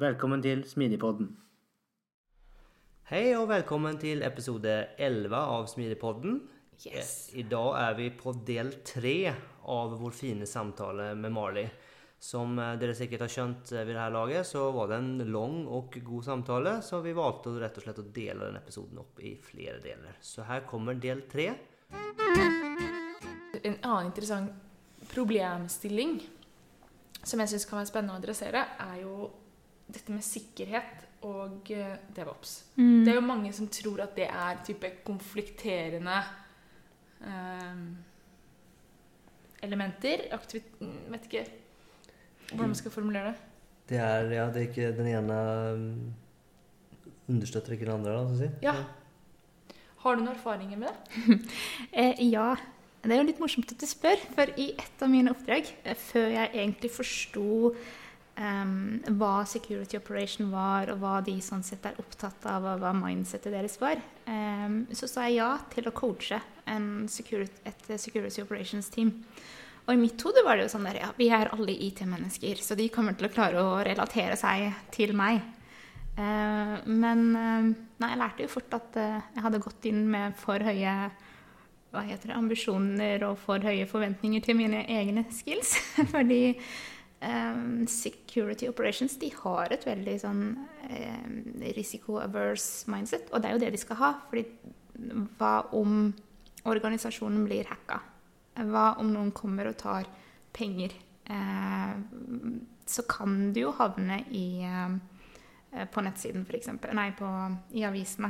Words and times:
Velkommen 0.00 0.40
til 0.40 0.62
Smidigpodden. 0.64 1.26
Hei 3.10 3.34
og 3.36 3.50
velkommen 3.50 3.98
til 4.00 4.22
episode 4.24 4.72
11 4.96 5.34
av 5.36 5.66
Smidigpodden. 5.68 6.38
Yes. 6.88 7.28
I 7.36 7.44
dag 7.44 7.76
er 7.76 7.98
vi 7.98 8.06
på 8.16 8.32
del 8.48 8.70
3 8.88 9.12
av 9.68 9.92
vår 10.00 10.14
fine 10.16 10.48
samtale 10.48 11.10
med 11.20 11.34
Marley. 11.36 11.68
Som 12.16 12.56
eh, 12.56 12.78
dere 12.80 12.94
sikkert 12.96 13.26
har 13.26 13.34
skjønt 13.34 13.74
eh, 13.74 13.84
ved 13.84 13.92
det 13.92 14.00
her 14.00 14.14
laget, 14.16 14.48
så 14.48 14.64
var 14.72 14.88
det 14.88 15.02
en 15.02 15.26
lang 15.28 15.58
og 15.68 16.00
god 16.08 16.24
samtale, 16.24 16.74
så 16.80 17.02
vi 17.04 17.12
valgte 17.12 17.52
rett 17.60 17.76
og 17.76 17.84
slett 17.84 18.00
å 18.00 18.06
dele 18.16 18.48
den 18.48 18.58
episoden 18.62 19.04
opp 19.04 19.20
i 19.20 19.34
flere 19.44 19.76
deler. 19.84 20.16
Så 20.24 20.48
her 20.48 20.64
kommer 20.72 20.96
del 20.96 21.26
3. 21.28 21.46
En 23.60 23.76
annen 23.76 24.08
interessant 24.08 24.56
problemstilling 25.12 26.16
som 27.22 27.44
jeg 27.44 27.52
syns 27.52 27.68
kan 27.68 27.82
være 27.82 27.92
spennende 27.92 28.16
å 28.16 28.24
adressere, 28.24 28.66
er 28.88 28.98
jo 29.04 29.28
dette 29.92 30.14
med 30.14 30.24
sikkerhet 30.26 31.06
og 31.28 31.70
eh, 31.70 31.96
DevOps. 32.16 32.54
Mm. 32.76 33.02
Det 33.04 33.12
er 33.12 33.18
jo 33.18 33.26
mange 33.26 33.52
som 33.54 33.68
tror 33.70 34.02
at 34.04 34.16
det 34.18 34.28
er 34.28 34.62
type 34.66 34.90
konflikterende 35.06 36.18
eh, 37.22 37.84
elementer. 39.62 40.26
Aktivit... 40.34 40.72
Vet 40.80 41.28
ikke 41.30 41.46
hvordan 42.52 42.72
man 42.74 42.76
skal 42.76 42.92
formulere 42.92 43.30
det. 43.30 43.36
Det 43.88 43.98
er, 43.98 44.26
ja, 44.32 44.48
det 44.52 44.60
er 44.60 44.68
ikke 44.68 44.90
den 44.96 45.08
ene 45.10 45.38
mm, 45.76 46.12
understøtter 47.34 47.72
ikke 47.72 47.86
den 47.86 47.94
andre, 47.94 48.12
da, 48.12 48.26
så 48.26 48.34
å 48.34 48.40
si. 48.40 48.50
Ja. 48.64 48.74
Har 50.02 50.16
du 50.16 50.24
noen 50.24 50.34
erfaringer 50.34 50.80
med 50.80 50.90
det? 50.90 51.40
Eh, 52.02 52.22
ja. 52.32 52.54
Det 53.02 53.10
er 53.10 53.18
jo 53.18 53.26
litt 53.26 53.40
morsomt 53.42 53.72
at 53.74 53.80
du 53.82 53.88
spør, 53.88 54.20
for 54.36 54.52
i 54.60 54.68
et 54.78 55.02
av 55.02 55.10
mine 55.10 55.32
oppdrag, 55.34 55.66
eh, 55.82 55.98
før 55.98 56.28
jeg 56.30 56.52
egentlig 56.52 56.92
forsto 56.94 57.72
em, 58.42 58.74
hva 59.18 59.44
security 59.48 59.98
operation 59.98 60.50
var, 60.52 60.90
og 60.92 61.00
hva 61.02 61.16
de 61.24 61.36
sånn 61.44 61.64
sett 61.66 61.86
er 61.88 61.98
opptatt 62.02 62.46
av, 62.50 62.66
og 62.66 62.82
hva 62.82 62.92
mindsetet 62.96 63.54
deres 63.54 63.78
var, 63.80 64.02
um, 64.26 64.82
så 64.92 65.08
sa 65.10 65.28
jeg 65.28 65.38
ja 65.38 65.50
til 65.72 65.88
å 65.88 65.94
coache 65.96 66.40
security, 67.10 67.62
et 67.68 67.88
security 68.00 68.42
operations 68.42 68.88
team. 68.92 69.16
Og 69.82 69.96
i 69.96 69.98
mitt 69.98 70.20
hode 70.22 70.44
var 70.46 70.56
det 70.56 70.68
jo 70.68 70.74
sånn 70.76 70.86
der, 70.86 71.00
ja, 71.02 71.10
vi 71.16 71.26
er 71.34 71.50
alle 71.54 71.74
IT-mennesker, 71.88 72.60
så 72.62 72.78
de 72.78 72.86
kommer 72.94 73.16
til 73.18 73.26
å 73.26 73.32
klare 73.32 73.64
å 73.64 73.80
relatere 73.82 74.38
seg 74.38 74.70
til 74.94 75.14
meg. 75.18 75.42
Uh, 76.12 76.78
men 76.86 77.28
uh, 77.34 77.66
nei, 77.72 78.08
jeg 78.12 78.20
lærte 78.20 78.44
jo 78.44 78.52
fort 78.52 78.74
at 78.76 78.98
uh, 79.00 79.20
jeg 79.32 79.44
hadde 79.46 79.62
gått 79.64 79.86
inn 79.88 80.04
med 80.12 80.36
for 80.36 80.60
høye 80.60 80.96
hva 81.92 82.02
heter 82.06 82.30
det, 82.30 82.38
ambisjoner 82.38 83.24
og 83.26 83.36
for 83.40 83.60
høye 83.64 83.84
forventninger 83.88 84.44
til 84.44 84.56
mine 84.56 84.84
egne 84.88 85.26
skills. 85.32 85.74
Fordi 86.14 86.56
eh, 87.22 87.86
security 87.86 88.68
operations 88.68 89.16
de 89.18 89.30
har 89.42 89.72
et 89.72 89.86
veldig 89.86 90.16
sånn 90.22 90.42
um, 90.56 91.36
risiko-averse 91.76 92.90
mindset. 92.92 93.30
Og 93.32 93.42
det 93.42 93.50
er 93.50 93.56
jo 93.56 93.62
det 93.64 93.72
de 93.74 93.82
skal 93.82 94.00
ha. 94.00 94.12
fordi 94.30 94.46
hva 95.38 95.54
om 95.78 96.12
organisasjonen 96.68 97.46
blir 97.46 97.70
hacka? 97.70 98.02
Hva 98.68 98.92
om 99.00 99.12
noen 99.14 99.32
kommer 99.34 99.70
og 99.70 99.78
tar 99.80 100.10
penger? 100.54 100.94
Uh, 101.30 101.96
så 102.86 103.06
kan 103.08 103.52
du 103.54 103.62
jo 103.62 103.72
havne 103.78 104.20
i 104.34 104.66
uh, 104.66 104.98
på 105.88 106.02
nettsiden, 106.04 106.44
f.eks. 106.44 106.68
Nei, 106.92 107.08
på, 107.16 107.28
i 107.72 107.86
avisene. 107.88 108.28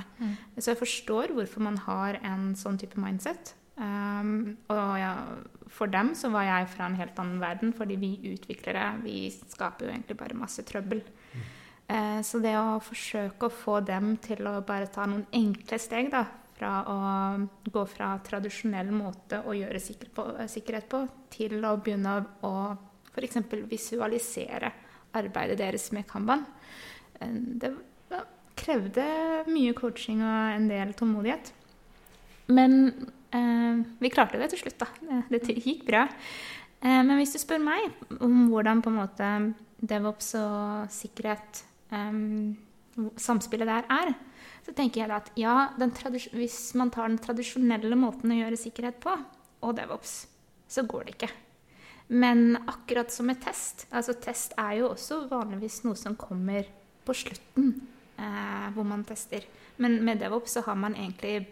Så 0.55 0.71
jeg 0.71 0.79
forstår 0.79 1.33
hvorfor 1.35 1.65
man 1.67 1.81
har 1.89 2.21
en 2.23 2.53
sånn 2.55 2.79
type 2.79 3.01
mindset. 3.03 3.57
Um, 3.77 4.59
og 4.71 4.91
ja, 5.01 5.13
for 5.73 5.89
dem 5.89 6.13
så 6.19 6.29
var 6.33 6.45
jeg 6.45 6.69
fra 6.75 6.87
en 6.89 6.99
helt 6.99 7.19
annen 7.19 7.41
verden, 7.41 7.73
fordi 7.77 7.97
vi 8.01 8.13
utviklere 8.35 8.91
vi 9.03 9.17
skaper 9.33 9.87
jo 9.87 9.95
egentlig 9.95 10.19
bare 10.21 10.39
masse 10.39 10.65
trøbbel. 10.69 11.01
Eh, 11.89 12.21
så 12.25 12.41
det 12.41 12.53
å 12.57 12.81
forsøke 12.85 13.49
å 13.49 13.53
få 13.53 13.81
dem 13.85 14.15
til 14.23 14.47
å 14.49 14.59
bare 14.67 14.91
ta 14.93 15.07
noen 15.09 15.25
enkle 15.35 15.79
steg, 15.83 16.13
da, 16.13 16.25
fra 16.57 16.73
å 16.89 16.99
gå 17.73 17.85
fra 17.91 18.13
tradisjonell 18.25 18.93
måte 18.95 19.41
å 19.49 19.57
gjøre 19.57 19.81
sikker 19.83 20.13
på, 20.15 20.27
sikkerhet 20.53 20.89
på, 20.93 21.03
til 21.33 21.59
å 21.65 21.75
begynne 21.81 22.19
å 22.47 22.55
f.eks. 23.13 23.41
visualisere 23.69 24.71
arbeidet 25.19 25.59
deres 25.61 25.91
med 25.93 26.07
Kanban, 26.09 26.45
uh, 27.21 27.33
det 27.33 27.73
krevde 28.63 29.05
mye 29.49 29.73
coaching 29.77 30.23
og 30.23 30.55
en 30.57 30.69
del 30.71 30.93
tålmodighet. 30.97 31.51
Men 32.53 32.79
eh, 32.87 33.22
vi 33.33 34.11
klarte 34.13 34.41
det 34.41 34.51
til 34.53 34.61
slutt, 34.65 34.83
da. 34.83 34.89
Det, 35.31 35.41
det 35.49 35.55
gikk 35.63 35.87
bra. 35.89 36.07
Eh, 36.83 37.03
men 37.07 37.15
hvis 37.21 37.35
du 37.37 37.41
spør 37.41 37.63
meg 37.63 37.93
om 38.21 38.49
hvordan 38.51 38.83
på 38.83 38.91
en 38.91 38.99
måte 38.99 39.31
DevOps 39.83 40.35
og 40.39 40.91
sikkerhet 40.93 41.63
eh, 41.95 42.19
Samspillet 43.17 43.71
der 43.71 43.87
er, 43.89 44.11
så 44.67 44.75
tenker 44.77 45.01
jeg 45.01 45.09
da 45.09 45.21
at 45.23 45.31
ja, 45.41 45.55
hvis 46.37 46.59
man 46.77 46.91
tar 46.93 47.09
den 47.09 47.17
tradisjonelle 47.23 47.97
måten 47.97 48.35
å 48.35 48.37
gjøre 48.37 48.59
sikkerhet 48.61 48.99
på, 49.01 49.15
og 49.65 49.79
DevOps, 49.79 50.27
så 50.69 50.85
går 50.85 51.07
det 51.07 51.15
ikke. 51.17 51.31
Men 52.13 52.59
akkurat 52.69 53.09
som 53.15 53.31
med 53.31 53.41
test 53.41 53.87
altså 53.95 54.13
Test 54.21 54.53
er 54.61 54.83
jo 54.83 54.91
også 54.91 55.23
vanligvis 55.31 55.81
noe 55.87 55.97
som 55.97 56.19
kommer 56.21 56.69
på 57.07 57.17
slutten, 57.17 57.73
eh, 58.21 58.69
hvor 58.77 58.85
man 58.87 59.07
tester. 59.09 59.47
Men 59.81 60.03
med 60.05 60.21
DevOps 60.21 60.59
så 60.59 60.67
har 60.67 60.77
man 60.77 60.99
egentlig 60.99 61.47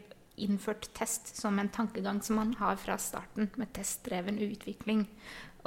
innført 0.44 0.88
test 0.96 1.34
som 1.36 1.58
en 1.58 1.68
tankegang 1.72 2.22
som 2.22 2.36
man 2.40 2.54
har 2.58 2.76
fra 2.80 2.96
starten, 2.98 3.50
med 3.60 3.72
testdreven 3.76 4.40
utvikling 4.44 5.06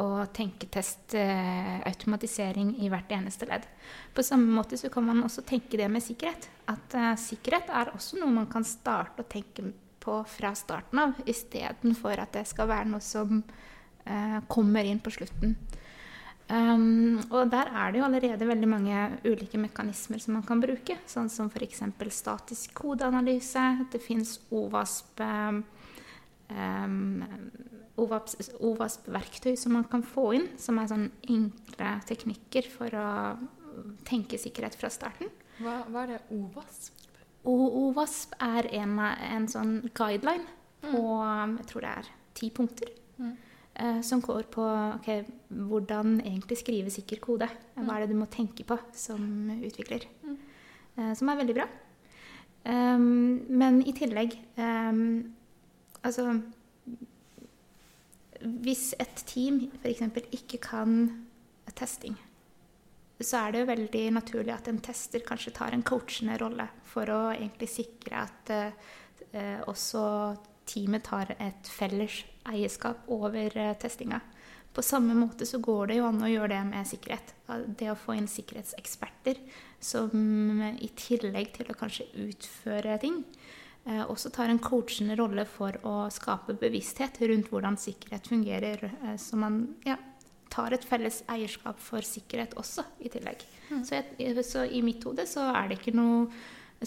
og 0.02 0.32
tenketest, 0.34 1.14
eh, 1.14 1.80
automatisering 1.86 2.74
i 2.82 2.90
hvert 2.90 3.12
eneste 3.14 3.46
ledd. 3.46 3.68
På 4.14 4.24
samme 4.26 4.50
måte 4.50 4.78
så 4.78 4.90
kan 4.90 5.06
man 5.06 5.24
også 5.24 5.46
tenke 5.46 5.78
det 5.78 5.90
med 5.92 6.02
sikkerhet. 6.02 6.50
At 6.68 6.96
eh, 6.98 7.14
sikkerhet 7.16 7.70
er 7.70 7.94
også 7.94 8.20
noe 8.20 8.34
man 8.34 8.50
kan 8.50 8.66
starte 8.66 9.22
å 9.22 9.30
tenke 9.30 9.70
på 10.04 10.18
fra 10.28 10.54
starten 10.56 11.00
av, 11.00 11.14
istedenfor 11.26 12.20
at 12.20 12.34
det 12.34 12.48
skal 12.50 12.68
være 12.68 12.90
noe 12.90 13.04
som 13.04 13.44
eh, 14.06 14.40
kommer 14.48 14.84
inn 14.84 15.00
på 15.00 15.14
slutten. 15.14 15.56
Um, 16.52 17.22
og 17.32 17.48
der 17.54 17.70
er 17.72 17.92
det 17.92 18.02
jo 18.02 18.06
allerede 18.06 18.48
veldig 18.48 18.68
mange 18.68 19.04
ulike 19.24 19.58
mekanismer 19.58 20.20
som 20.22 20.36
man 20.38 20.46
kan 20.48 20.62
bruke. 20.62 20.98
Sånn 21.10 21.30
som 21.32 21.50
f.eks. 21.50 21.84
statisk 22.14 22.74
kodeanalyse. 22.78 23.64
Det 23.94 24.02
fins 24.04 24.36
OVASP, 24.52 25.24
um, 26.52 27.24
OVASP, 28.04 28.44
OVASP-verktøy 28.60 29.56
som 29.60 29.78
man 29.78 29.88
kan 29.90 30.04
få 30.04 30.34
inn, 30.40 30.50
som 30.60 30.82
er 30.82 30.92
sånn 30.92 31.08
enkle 31.30 31.94
teknikker 32.10 32.68
for 32.74 33.00
å 33.00 33.08
tenke 34.06 34.38
sikkerhet 34.42 34.76
fra 34.78 34.92
starten. 34.94 35.32
Hva, 35.62 35.80
hva 35.88 36.04
er 36.04 36.16
det 36.16 36.22
OVASP? 36.36 37.00
O 37.50 37.56
OVASP 37.88 38.36
er 38.44 38.70
en, 38.80 39.00
en 39.00 39.48
sånn 39.52 39.74
guideline 39.96 40.46
på 40.84 41.02
jeg 41.58 41.66
tror 41.72 41.86
det 41.86 41.96
er 42.04 42.12
ti 42.38 42.50
punkter. 42.56 42.92
Mm. 43.18 43.34
Eh, 43.76 44.02
som 44.06 44.22
går 44.24 44.48
på 44.54 44.66
okay, 44.98 45.24
hvordan 45.50 46.20
egentlig 46.22 46.60
skrive 46.62 46.94
sikker 46.94 47.22
kode. 47.24 47.50
Hva 47.76 47.98
er 47.98 48.06
det 48.06 48.14
du 48.14 48.20
må 48.20 48.30
tenke 48.32 48.66
på 48.68 48.78
som 48.98 49.52
utvikler? 49.60 50.08
Mm. 50.24 50.38
Eh, 50.98 51.14
som 51.18 51.30
er 51.30 51.40
veldig 51.42 51.58
bra. 51.58 51.68
Um, 52.64 53.44
men 53.52 53.82
i 53.84 53.92
tillegg 53.92 54.38
um, 54.56 55.34
Altså 56.00 56.30
Hvis 58.64 58.94
et 58.96 59.24
team 59.28 59.58
f.eks. 59.82 60.06
ikke 60.32 60.62
kan 60.64 60.94
testing, 61.76 62.16
så 63.20 63.42
er 63.42 63.52
det 63.52 63.62
jo 63.62 63.68
veldig 63.70 64.04
naturlig 64.16 64.54
at 64.56 64.68
en 64.68 64.82
tester 64.84 65.24
kanskje 65.24 65.54
tar 65.56 65.76
en 65.76 65.84
coachende 65.84 66.36
rolle 66.42 66.66
for 66.88 67.08
å 67.12 67.20
egentlig 67.32 67.70
sikre 67.72 68.20
at 68.20 68.52
eh, 68.54 69.62
også 69.72 70.04
teamet 70.68 71.06
tar 71.08 71.32
et 71.38 71.72
felles 71.72 72.20
eierskap 72.50 73.08
over 73.12 73.58
eh, 73.58 73.74
testinga. 73.80 74.22
På 74.74 74.82
samme 74.82 75.14
måte 75.14 75.46
så 75.46 75.60
går 75.62 75.92
det 75.92 76.00
jo 76.00 76.08
an 76.08 76.24
å 76.26 76.30
gjøre 76.32 76.56
det 76.56 76.62
med 76.66 76.88
sikkerhet. 76.90 77.34
Det 77.78 77.92
å 77.92 77.98
få 78.00 78.16
inn 78.18 78.30
sikkerhetseksperter 78.30 79.38
som 79.84 80.64
i 80.82 80.90
tillegg 80.98 81.52
til 81.54 81.70
å 81.70 81.76
kanskje 81.78 82.08
utføre 82.24 82.96
ting, 83.04 83.20
eh, 83.86 84.02
også 84.02 84.32
tar 84.34 84.50
en 84.50 84.62
coachende 84.64 85.18
rolle 85.20 85.46
for 85.46 85.78
å 85.86 86.10
skape 86.10 86.56
bevissthet 86.58 87.22
rundt 87.22 87.52
hvordan 87.54 87.78
sikkerhet 87.78 88.32
fungerer. 88.32 88.84
eh, 89.04 89.16
Så 89.18 89.38
man 89.38 89.76
ja, 89.86 89.98
tar 90.50 90.74
et 90.74 90.84
felles 90.86 91.22
eierskap 91.30 91.78
for 91.78 92.02
sikkerhet 92.02 92.58
også, 92.58 92.84
i 93.02 93.10
tillegg. 93.10 93.46
Så, 93.84 94.02
jeg, 94.02 94.44
så 94.46 94.66
i 94.66 94.82
mitt 94.82 95.04
hode 95.04 95.26
så 95.30 95.48
er 95.54 95.70
det 95.70 95.80
ikke 95.80 95.96
noe 95.98 96.28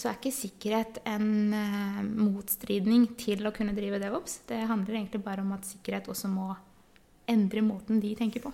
så 0.01 0.11
er 0.11 0.19
ikke 0.19 0.35
sikkerhet 0.35 1.01
en 1.09 1.55
eh, 1.57 2.01
motstridning 2.05 3.09
til 3.21 3.47
å 3.49 3.53
kunne 3.55 3.75
drive 3.77 4.01
DevOps. 4.03 4.41
Det 4.49 4.59
handler 4.69 4.99
egentlig 5.01 5.23
bare 5.25 5.45
om 5.45 5.53
at 5.57 5.69
sikkerhet 5.69 6.11
også 6.13 6.31
må 6.33 6.51
endre 7.31 7.63
måten 7.65 8.01
de 8.03 8.13
tenker 8.19 8.45
på. 8.45 8.53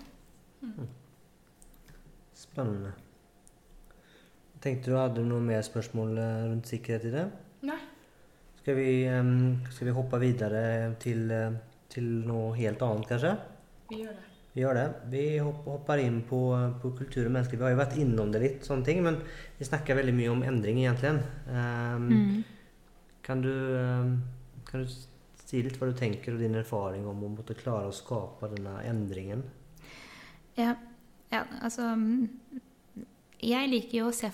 Spennende. 2.37 2.93
Tenkte 4.63 4.93
du 4.93 4.97
hadde 4.97 5.25
noe 5.27 5.43
mer 5.43 5.63
spørsmål 5.65 6.17
eh, 6.17 6.43
rundt 6.49 6.71
sikkerhet 6.71 7.09
i 7.09 7.15
det? 7.17 7.25
Nei. 7.67 7.79
Skal 8.63 8.77
vi, 8.79 8.91
skal 9.75 9.89
vi 9.89 9.95
hoppe 9.97 10.19
videre 10.23 10.61
til, 11.03 11.25
eh, 11.35 11.57
til 11.91 12.13
noe 12.27 12.53
helt 12.55 12.85
annet, 12.85 13.09
kanskje? 13.11 13.33
Vi 13.91 14.05
gjør 14.05 14.15
det. 14.15 14.32
Vi 14.53 14.61
gjør 14.61 14.77
det. 14.77 14.85
Vi 15.09 15.23
hopper 15.41 16.01
inn 16.03 16.19
på, 16.29 16.39
på 16.81 16.91
kultur 16.99 17.25
og 17.25 17.33
mennesker. 17.33 17.57
Vi 17.57 17.65
har 17.65 17.73
jo 17.73 17.79
vært 17.79 17.97
innom 18.01 18.33
det 18.33 18.41
litt, 18.43 18.59
sånne 18.67 18.85
ting, 18.85 19.01
men 19.05 19.17
vi 19.57 19.65
snakker 19.65 19.97
veldig 19.97 20.13
mye 20.13 20.29
om 20.29 20.43
endring, 20.45 20.83
egentlig. 20.83 21.15
Em, 21.49 22.43
kan, 23.25 23.41
du, 23.41 23.53
em, 23.79 24.11
kan 24.69 24.85
du 24.85 24.93
si 24.93 25.63
litt 25.65 25.79
hva 25.81 25.89
du 25.89 25.97
tenker 25.97 26.35
og 26.35 26.43
din 26.43 26.59
erfaring 26.61 27.07
om 27.09 27.25
å 27.25 27.31
måtte 27.33 27.57
klare 27.57 27.89
å 27.89 27.95
skape 27.97 28.51
denne 28.53 28.77
endringen? 28.89 29.41
Ja, 30.57 30.75
ja, 31.33 31.41
altså 31.65 31.95
mm, 31.97 32.27
Jeg 33.41 33.69
liker 33.71 34.03
jo 34.03 34.11
å 34.11 34.13
se 34.13 34.29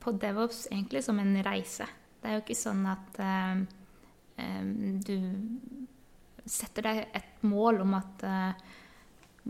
på 0.00 0.12
DevOps 0.14 0.68
egentlig 0.70 1.02
som 1.02 1.18
en 1.18 1.34
reise. 1.42 1.88
Det 2.20 2.30
er 2.30 2.38
jo 2.38 2.44
ikke 2.44 2.56
sånn 2.56 2.84
at 2.86 3.18
eh, 3.24 3.64
du 5.02 5.16
setter 6.46 6.86
deg 6.86 7.02
et 7.18 7.42
mål 7.44 7.82
om 7.82 7.98
at 7.98 8.24
eh, 8.24 8.78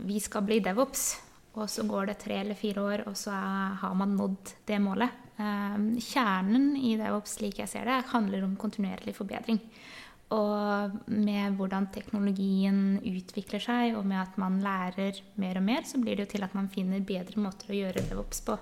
vi 0.07 0.21
skal 0.23 0.45
bli 0.47 0.61
DevOps, 0.65 1.13
og 1.59 1.67
så 1.71 1.85
går 1.89 2.11
det 2.11 2.21
tre 2.23 2.41
eller 2.43 2.59
fire 2.59 2.83
år, 2.83 3.05
og 3.11 3.17
så 3.19 3.35
har 3.35 3.95
man 3.99 4.15
nådd 4.19 4.55
det 4.69 4.79
målet. 4.83 5.17
Eh, 5.41 5.79
kjernen 6.11 6.75
i 6.79 6.95
DevOps, 7.01 7.39
slik 7.41 7.59
jeg 7.63 7.71
ser 7.73 7.89
det, 7.89 8.03
handler 8.13 8.47
om 8.47 8.59
kontinuerlig 8.61 9.17
forbedring. 9.17 9.61
Og 10.31 10.95
med 11.11 11.57
hvordan 11.59 11.89
teknologien 11.91 13.01
utvikler 13.03 13.63
seg, 13.63 13.97
og 13.99 14.07
med 14.07 14.21
at 14.23 14.37
man 14.39 14.61
lærer 14.63 15.19
mer 15.43 15.59
og 15.59 15.67
mer, 15.67 15.83
så 15.89 15.99
blir 15.99 16.17
det 16.17 16.29
jo 16.29 16.35
til 16.37 16.47
at 16.47 16.55
man 16.55 16.71
finner 16.71 17.03
bedre 17.03 17.43
måter 17.43 17.73
å 17.73 17.81
gjøre 17.81 18.07
DevOps 18.07 18.45
på. 18.47 18.59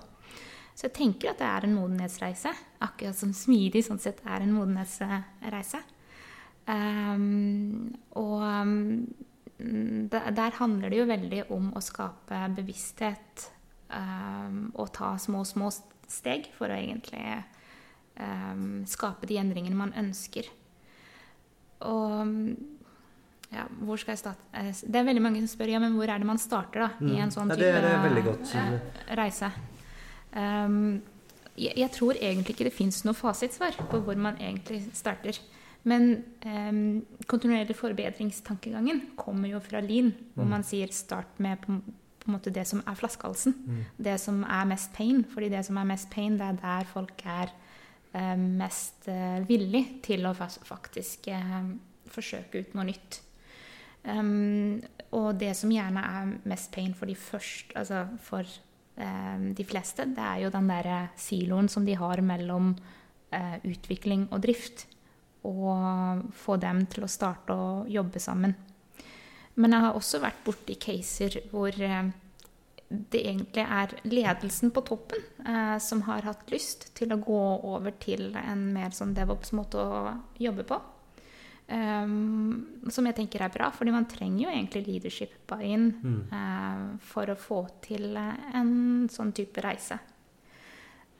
Så 0.73 0.87
jeg 0.87 0.95
tenker 0.95 1.33
at 1.33 1.41
det 1.41 1.45
er 1.45 1.67
en 1.67 1.75
modenhetsreise, 1.75 2.53
akkurat 2.81 3.17
som 3.19 3.35
smidig 3.35 3.83
sånn 3.85 3.99
sett 4.01 4.21
er 4.23 4.45
en 4.45 4.53
modenhetsreise. 4.55 5.81
Um, 6.69 7.89
og 8.17 8.45
der, 9.59 10.31
der 10.31 10.55
handler 10.55 10.89
det 10.91 11.01
jo 11.01 11.07
veldig 11.09 11.43
om 11.51 11.71
å 11.75 11.81
skape 11.83 12.41
bevissthet 12.55 13.49
um, 13.91 14.69
og 14.73 14.93
ta 14.95 15.15
små, 15.19 15.43
små 15.47 15.71
steg 16.09 16.47
for 16.55 16.71
å 16.71 16.77
egentlig 16.77 17.23
um, 18.15 18.85
skape 18.87 19.27
de 19.29 19.39
endringene 19.41 19.77
man 19.77 19.91
ønsker. 19.99 20.47
Og 21.83 22.35
ja, 23.49 23.65
hvor 23.81 23.97
skal 23.97 24.13
jeg 24.13 24.21
starte? 24.21 24.45
Eh, 24.53 24.69
Det 24.69 24.99
er 24.99 25.07
veldig 25.07 25.23
mange 25.25 25.41
som 25.41 25.49
spør 25.49 25.71
ja, 25.73 25.79
men 25.81 25.95
hvor 25.97 26.09
er 26.09 26.21
det 26.21 26.27
man 26.29 26.41
starter 26.41 26.85
da, 26.85 26.89
i 27.01 27.17
en 27.17 27.31
sånn 27.33 27.49
type 27.49 27.65
Ja, 28.53 28.65
eh, 29.07 29.15
reise. 29.17 29.51
Um, 30.29 30.99
jeg, 31.57 31.73
jeg 31.75 31.91
tror 31.95 32.19
egentlig 32.19 32.55
ikke 32.55 32.67
det 32.69 32.75
fins 32.75 33.01
noe 33.07 33.17
fasitsvar 33.17 33.79
på 33.89 34.03
hvor 34.05 34.19
man 34.21 34.37
egentlig 34.37 34.83
starter. 34.93 35.39
Men 35.87 36.23
eh, 36.41 37.23
kontinuerlig 37.27 37.75
forbedringstankegangen 37.75 39.01
kommer 39.15 39.49
jo 39.49 39.59
fra 39.63 39.79
Lean, 39.81 40.13
hvor 40.35 40.43
Mm. 40.45 40.49
man 40.49 40.63
sier 40.63 40.91
start 40.91 41.39
med 41.39 41.61
på, 41.61 41.79
på 42.19 42.27
en 42.27 42.33
måte 42.35 42.51
det 42.53 42.67
som 42.67 42.81
er 42.85 42.95
flaskehalsen. 42.95 43.53
Mm. 43.65 43.85
Det 43.97 44.19
som 44.19 44.43
er 44.43 44.65
mest 44.65 44.93
pain. 44.93 45.23
Fordi 45.23 45.49
det 45.49 45.65
som 45.65 45.77
er 45.77 45.85
mest 45.85 46.09
pain, 46.09 46.37
det 46.37 46.41
er 46.41 46.59
der 46.61 46.85
folk 46.85 47.23
er 47.25 47.49
eh, 48.13 48.35
mest 48.35 49.07
eh, 49.07 49.39
villig 49.47 50.01
til 50.03 50.25
å 50.25 50.33
faktisk 50.35 51.27
eh, 51.27 51.63
forsøke 52.07 52.59
ut 52.59 52.75
noe 52.75 52.85
nytt. 52.85 53.21
Um, 54.03 54.79
og 55.11 55.39
det 55.39 55.55
som 55.59 55.71
gjerne 55.73 55.99
er 55.99 56.29
mest 56.47 56.71
pain 56.71 56.93
for 56.95 57.05
de 57.09 57.15
først, 57.19 57.73
altså 57.75 58.05
for 58.23 58.41
eh, 58.97 59.41
de 59.57 59.65
fleste, 59.67 60.05
det 60.15 60.23
er 60.23 60.45
jo 60.45 60.51
den 60.53 60.69
derre 60.71 61.09
siloen 61.19 61.67
som 61.69 61.85
de 61.85 61.97
har 61.99 62.21
mellom 62.21 62.71
eh, 63.31 63.57
utvikling 63.67 64.27
og 64.31 64.41
drift. 64.45 64.85
Og 65.47 66.25
få 66.35 66.57
dem 66.59 66.83
til 66.91 67.05
å 67.05 67.11
starte 67.11 67.55
å 67.55 67.69
jobbe 67.87 68.19
sammen. 68.19 68.55
Men 69.59 69.75
jeg 69.75 69.85
har 69.85 69.95
også 69.95 70.19
vært 70.23 70.43
borti 70.45 70.75
caser 70.79 71.39
hvor 71.51 71.75
eh, 71.83 72.11
det 72.89 73.21
egentlig 73.21 73.63
er 73.63 73.95
ledelsen 74.09 74.71
på 74.73 74.83
toppen 74.87 75.25
eh, 75.45 75.75
som 75.83 76.03
har 76.07 76.25
hatt 76.25 76.47
lyst 76.51 76.89
til 76.97 77.13
å 77.13 77.21
gå 77.21 77.41
over 77.69 77.93
til 78.01 78.31
en 78.39 78.69
mer 78.73 78.95
sånn 78.95 79.13
DevOps-måte 79.17 79.83
å 79.83 80.15
jobbe 80.41 80.65
på. 80.69 80.79
Um, 81.69 82.81
som 82.89 83.05
jeg 83.05 83.13
tenker 83.19 83.43
er 83.45 83.51
bra, 83.53 83.67
fordi 83.69 83.91
man 83.93 84.07
trenger 84.09 84.47
jo 84.47 84.49
egentlig 84.49 84.87
leadership 84.87 85.35
buy-in 85.51 85.91
eh, 86.33 86.79
for 87.11 87.29
å 87.29 87.37
få 87.37 87.59
til 87.85 88.17
en 88.17 88.71
sånn 89.11 89.35
type 89.37 89.61
reise. 89.61 89.99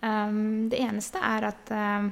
Um, 0.01 0.65
det 0.71 0.79
eneste 0.81 1.21
er 1.21 1.45
at 1.51 1.69
eh, 1.75 2.09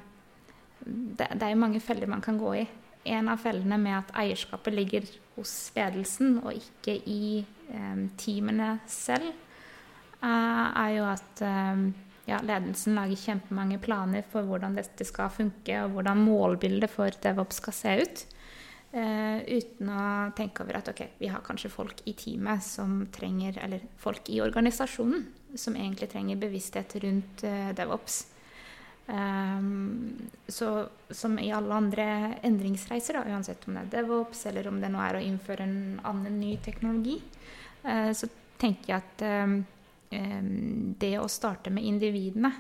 det, 0.88 1.30
det 1.36 1.44
er 1.44 1.54
jo 1.54 1.64
mange 1.64 1.82
feller 1.84 2.10
man 2.10 2.24
kan 2.24 2.40
gå 2.40 2.54
i. 2.62 2.66
En 3.08 3.30
av 3.32 3.40
fellene 3.44 3.78
med 3.80 3.98
at 4.00 4.16
eierskapet 4.20 4.76
ligger 4.76 5.08
hos 5.38 5.54
ledelsen 5.76 6.40
og 6.42 6.56
ikke 6.56 6.98
i 7.08 7.22
eh, 7.44 8.02
teamene 8.20 8.78
selv, 8.90 9.30
eh, 10.20 10.66
er 10.84 10.92
jo 10.98 11.06
at 11.08 11.44
eh, 11.46 11.86
ja, 12.28 12.40
ledelsen 12.44 12.98
lager 12.98 13.20
kjempemange 13.22 13.80
planer 13.84 14.26
for 14.32 14.48
hvordan 14.48 14.76
dette 14.76 15.08
skal 15.08 15.32
funke, 15.32 15.78
og 15.84 15.96
hvordan 15.96 16.26
målbildet 16.26 16.92
for 16.92 17.16
DevOps 17.24 17.62
skal 17.62 17.76
se 17.76 17.96
ut. 18.04 18.26
Uh, 18.88 19.44
uten 19.52 19.90
å 19.92 20.04
tenke 20.34 20.64
over 20.64 20.78
at 20.80 20.88
ok, 20.90 21.02
vi 21.20 21.28
har 21.28 21.44
kanskje 21.44 21.70
folk 21.70 22.00
i 22.08 22.14
teamet 22.18 22.64
som 22.64 23.02
trenger, 23.14 23.60
eller 23.62 23.84
folk 24.00 24.32
i 24.32 24.40
organisasjonen 24.42 25.26
som 25.60 25.76
egentlig 25.76 26.08
trenger 26.14 26.40
bevissthet 26.40 26.96
rundt 27.04 27.44
uh, 27.44 27.74
DevOps. 27.76 28.22
Um, 29.08 30.30
så 30.48 30.90
som 31.10 31.38
i 31.40 31.52
alle 31.56 31.74
andre 31.74 32.06
endringsreiser, 32.44 33.16
da, 33.16 33.32
uansett 33.32 33.64
om 33.68 33.78
det 33.78 33.86
er 33.86 33.92
DevOps 33.94 34.42
eller 34.50 34.68
om 34.68 34.82
det 34.82 34.90
nå 34.92 35.00
er 35.00 35.16
å 35.16 35.22
innføre 35.24 35.64
en 35.64 35.78
annen 36.04 36.36
ny 36.42 36.58
teknologi, 36.64 37.16
uh, 37.86 38.12
så 38.12 38.28
tenker 38.60 38.92
jeg 38.92 39.06
at 39.06 39.24
um, 39.48 39.62
det 41.00 41.14
å 41.20 41.30
starte 41.32 41.72
med 41.72 41.88
individene 41.88 42.52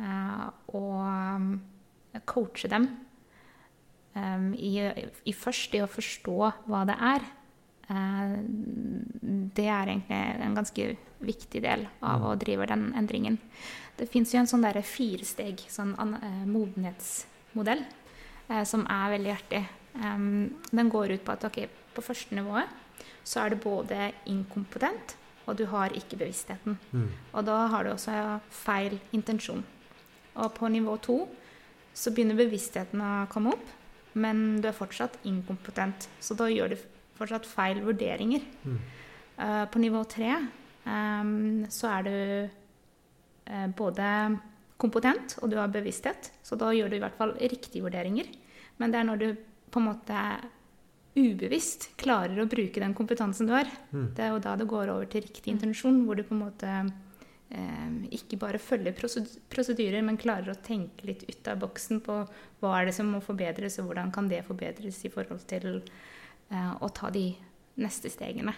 uh, 0.00 0.48
og 0.76 2.20
coache 2.28 2.68
dem 2.72 2.86
um, 4.12 4.52
i, 4.56 4.76
i 5.24 5.34
først 5.36 5.72
det 5.72 5.82
å 5.84 5.90
forstå 5.90 6.36
hva 6.68 6.84
det 6.88 6.98
er, 7.12 7.26
uh, 7.88 8.36
det 9.56 9.68
er 9.68 9.88
egentlig 9.88 10.20
en 10.20 10.60
ganske 10.60 10.88
viktig 11.26 11.62
del 11.64 11.86
av 12.04 12.24
å 12.24 12.36
drive 12.40 12.68
den 12.70 12.90
endringen. 12.98 13.38
Det 13.96 14.08
fins 14.10 14.32
jo 14.34 14.40
en 14.42 14.50
sånn 14.50 14.64
derre 14.64 14.82
firesteg, 14.86 15.62
sånn 15.70 15.94
eh, 16.18 16.44
modenhetsmodell, 16.50 17.84
eh, 18.48 18.64
som 18.66 18.86
er 18.90 19.12
veldig 19.14 19.34
artig. 19.34 19.62
Um, 19.94 20.56
den 20.74 20.90
går 20.90 21.14
ut 21.14 21.22
på 21.26 21.34
at 21.36 21.44
ok, 21.46 21.60
på 21.94 22.02
første 22.02 22.34
nivået 22.34 22.80
så 23.24 23.44
er 23.44 23.52
det 23.52 23.62
både 23.62 24.10
inkompetent, 24.30 25.14
og 25.46 25.56
du 25.58 25.64
har 25.70 25.94
ikke 25.96 26.18
bevisstheten. 26.20 26.76
Mm. 26.92 27.06
Og 27.32 27.46
da 27.46 27.56
har 27.72 27.84
du 27.84 27.92
også 27.92 28.40
feil 28.52 28.98
intensjon. 29.16 29.62
Og 30.34 30.50
på 30.56 30.68
nivå 30.72 30.96
to 31.04 31.18
så 31.94 32.10
begynner 32.10 32.38
bevisstheten 32.38 33.00
å 33.00 33.12
komme 33.32 33.54
opp, 33.54 33.64
men 34.18 34.60
du 34.62 34.68
er 34.68 34.76
fortsatt 34.76 35.16
inkompetent. 35.28 36.08
Så 36.20 36.36
da 36.38 36.50
gjør 36.50 36.74
du 36.74 36.84
fortsatt 37.18 37.46
feil 37.48 37.80
vurderinger. 37.84 38.44
Mm. 38.64 38.78
Uh, 39.38 39.64
på 39.70 39.82
nivå 39.82 40.04
tre 40.10 40.34
så 40.84 41.88
er 41.88 42.02
du 42.04 42.16
eh, 43.46 43.68
både 43.76 44.08
kompetent 44.80 45.38
og 45.40 45.50
du 45.52 45.56
har 45.56 45.70
bevissthet, 45.72 46.32
så 46.44 46.58
da 46.60 46.72
gjør 46.74 46.90
du 46.90 46.98
i 46.98 47.02
hvert 47.04 47.16
fall 47.16 47.32
riktige 47.40 47.84
vurderinger. 47.84 48.28
Men 48.78 48.92
det 48.92 49.00
er 49.00 49.08
når 49.08 49.22
du 49.22 49.28
på 49.70 49.80
en 49.80 49.88
måte 49.88 50.20
ubevisst 51.14 51.92
klarer 52.00 52.40
å 52.42 52.48
bruke 52.50 52.82
den 52.82 52.94
kompetansen 52.94 53.46
du 53.46 53.54
har, 53.54 53.68
Mm. 53.92 54.14
det 54.14 54.24
er 54.24 54.30
jo 54.34 54.40
da 54.42 54.56
det 54.56 54.66
går 54.66 54.90
over 54.90 55.06
til 55.06 55.22
riktig 55.22 55.52
intensjon, 55.52 56.04
hvor 56.04 56.16
du 56.16 56.24
på 56.24 56.34
en 56.34 56.42
måte 56.42 56.92
eh, 57.50 57.90
ikke 58.10 58.38
bare 58.38 58.58
følger 58.58 58.92
prosedyrer, 59.48 60.02
men 60.02 60.18
klarer 60.18 60.50
å 60.50 60.62
tenke 60.62 61.06
litt 61.06 61.22
ut 61.28 61.48
av 61.48 61.60
boksen 61.60 62.00
på 62.02 62.28
hva 62.60 62.80
er 62.80 62.86
det 62.86 62.94
som 62.94 63.06
må 63.06 63.20
forbedres, 63.22 63.78
og 63.78 63.86
hvordan 63.92 64.10
kan 64.12 64.28
det 64.28 64.44
forbedres 64.44 65.04
i 65.04 65.12
forhold 65.12 65.46
til 65.46 65.82
eh, 66.50 66.72
å 66.80 66.88
ta 66.90 67.10
de 67.10 67.28
neste 67.76 68.10
stegene. 68.10 68.54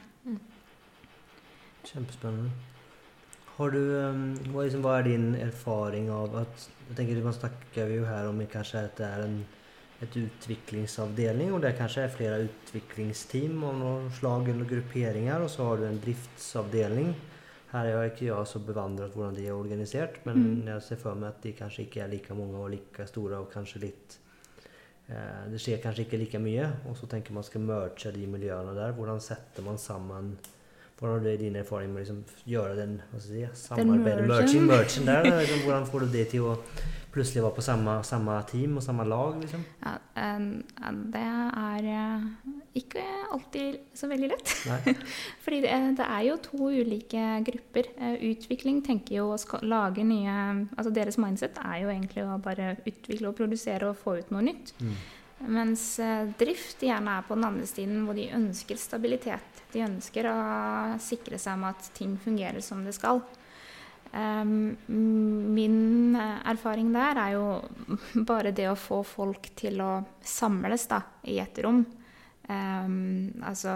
Kjempespennende. 1.86 2.50
Har 3.56 3.70
du, 3.72 3.78
um, 3.80 4.24
hva, 4.52 4.66
liksom, 4.66 4.82
hva 4.84 4.98
er 4.98 5.06
din 5.06 5.30
erfaring 5.40 6.10
av 6.12 6.34
at 6.42 6.66
jeg 6.88 6.96
tenker 6.98 7.22
Man 7.24 7.32
snakker 7.32 7.88
jo 7.94 8.04
her 8.04 8.28
om 8.28 8.42
kanskje 8.52 8.82
at 8.84 8.98
det 9.00 9.06
er 9.06 9.24
en 9.24 9.38
et 10.04 10.16
utviklingsavdeling, 10.20 11.54
og 11.56 11.62
det 11.64 11.76
kanskje 11.78 12.02
er 12.04 12.12
flere 12.12 12.42
utviklingsteam 12.44 13.62
av 13.64 13.78
noen 13.80 14.10
slag 14.12 14.50
eller 14.52 14.68
grupperinger, 14.68 15.40
og 15.40 15.48
så 15.48 15.70
har 15.70 15.80
du 15.80 15.86
en 15.88 16.02
driftsavdeling. 16.02 17.14
Her 17.72 17.88
er 17.88 18.10
ikke 18.10 18.28
jeg 18.28 18.50
så 18.50 18.60
bevandret 18.62 19.16
hvordan 19.16 19.38
de 19.38 19.46
er 19.46 19.56
organisert, 19.56 20.20
men 20.26 20.36
Mm. 20.36 20.66
jeg 20.66 20.82
ser 20.82 20.96
for 20.96 21.14
meg 21.14 21.28
at 21.28 21.42
de 21.42 21.52
kanskje 21.52 21.86
ikke 21.86 22.02
er 22.02 22.08
like 22.08 22.34
mange 22.34 22.54
og 22.54 22.70
like 22.70 23.06
store, 23.06 23.38
og 23.38 23.50
kanskje 23.50 23.80
litt 23.80 24.18
eh, 25.08 25.50
Det 25.50 25.60
skjer 25.60 25.80
kanskje 25.82 26.04
ikke 26.04 26.18
like 26.18 26.38
mye, 26.38 26.72
og 26.88 26.96
så 26.96 27.06
tenker 27.08 27.32
man 27.32 27.42
skal 27.42 27.60
merge 27.60 28.12
de 28.12 28.26
miljøene 28.26 28.74
der. 28.74 28.92
Hvordan 28.92 29.20
setter 29.20 29.62
man 29.62 29.78
sammen 29.78 30.36
hvordan 30.98 31.26
er 31.26 31.36
du 31.36 31.44
din 31.44 31.56
erfaring 31.60 31.90
med 31.92 32.00
å 32.00 32.04
liksom 32.04 32.20
gjøre 32.48 32.76
den 32.78 33.00
si, 33.20 33.42
samarbeidet, 33.52 34.28
merging, 34.28 34.64
merchen, 34.64 34.68
merchen 34.70 35.08
der? 35.10 35.26
Liksom, 35.42 35.64
hvordan 35.66 35.90
får 35.90 36.06
du 36.06 36.14
det 36.14 36.28
til 36.32 36.46
å 36.48 36.54
plutselig 37.16 37.42
være 37.44 37.56
på 37.56 37.64
samme, 37.64 37.96
samme 38.04 38.36
team 38.48 38.78
og 38.80 38.84
samme 38.84 39.04
lag? 39.08 39.36
Liksom? 39.40 39.64
Ja, 39.84 39.92
um, 40.36 40.48
det 41.12 41.24
er 41.24 41.88
eh, 41.92 42.24
ikke 42.80 43.04
alltid 43.32 43.78
så 43.96 44.08
veldig 44.08 44.30
lett. 44.32 44.54
Fordi 45.44 45.60
det, 45.64 45.74
det 46.00 46.08
er 46.16 46.24
jo 46.30 46.38
to 46.44 46.70
ulike 46.72 47.26
grupper. 47.50 47.92
Eh, 47.96 48.16
Utvikling 48.30 48.80
tenker 48.84 49.20
jo 49.20 49.30
å 49.34 49.60
lage 49.64 50.04
nye 50.04 50.34
Altså 50.76 50.90
deres 50.94 51.20
mindset 51.20 51.60
er 51.60 51.82
jo 51.84 51.92
egentlig 51.92 52.24
å 52.24 52.40
bare 52.42 52.74
utvikle 52.84 53.30
og 53.30 53.36
produsere 53.36 53.92
og 53.92 54.00
få 54.00 54.18
ut 54.20 54.32
noe 54.32 54.44
nytt. 54.48 54.72
Mm. 54.80 54.96
Mens 55.44 55.98
eh, 55.98 56.28
drift 56.38 56.80
gjerne 56.80 57.18
er 57.18 57.24
på 57.26 57.36
den 57.36 57.44
andre 57.44 57.66
siden, 57.68 58.04
hvor 58.06 58.16
de 58.16 58.30
ønsker 58.32 58.78
stabilitet. 58.80 59.64
De 59.72 59.82
ønsker 59.84 60.28
å 60.30 60.36
sikre 61.02 61.38
seg 61.40 61.58
med 61.60 61.76
at 61.76 61.90
ting 61.96 62.14
fungerer 62.22 62.64
som 62.64 62.80
det 62.86 62.94
skal. 62.96 63.20
Em, 64.16 64.72
min 64.88 66.16
eh, 66.16 66.38
erfaring 66.52 66.88
der 66.94 67.20
er 67.20 67.34
jo 67.36 67.48
bare 68.30 68.54
det 68.56 68.70
å 68.70 68.78
få 68.80 69.02
folk 69.04 69.50
til 69.58 69.82
å 69.84 69.92
samles 70.24 70.88
da, 70.88 71.02
i 71.28 71.38
et 71.42 71.64
rom. 71.64 71.84
Altså 72.46 73.72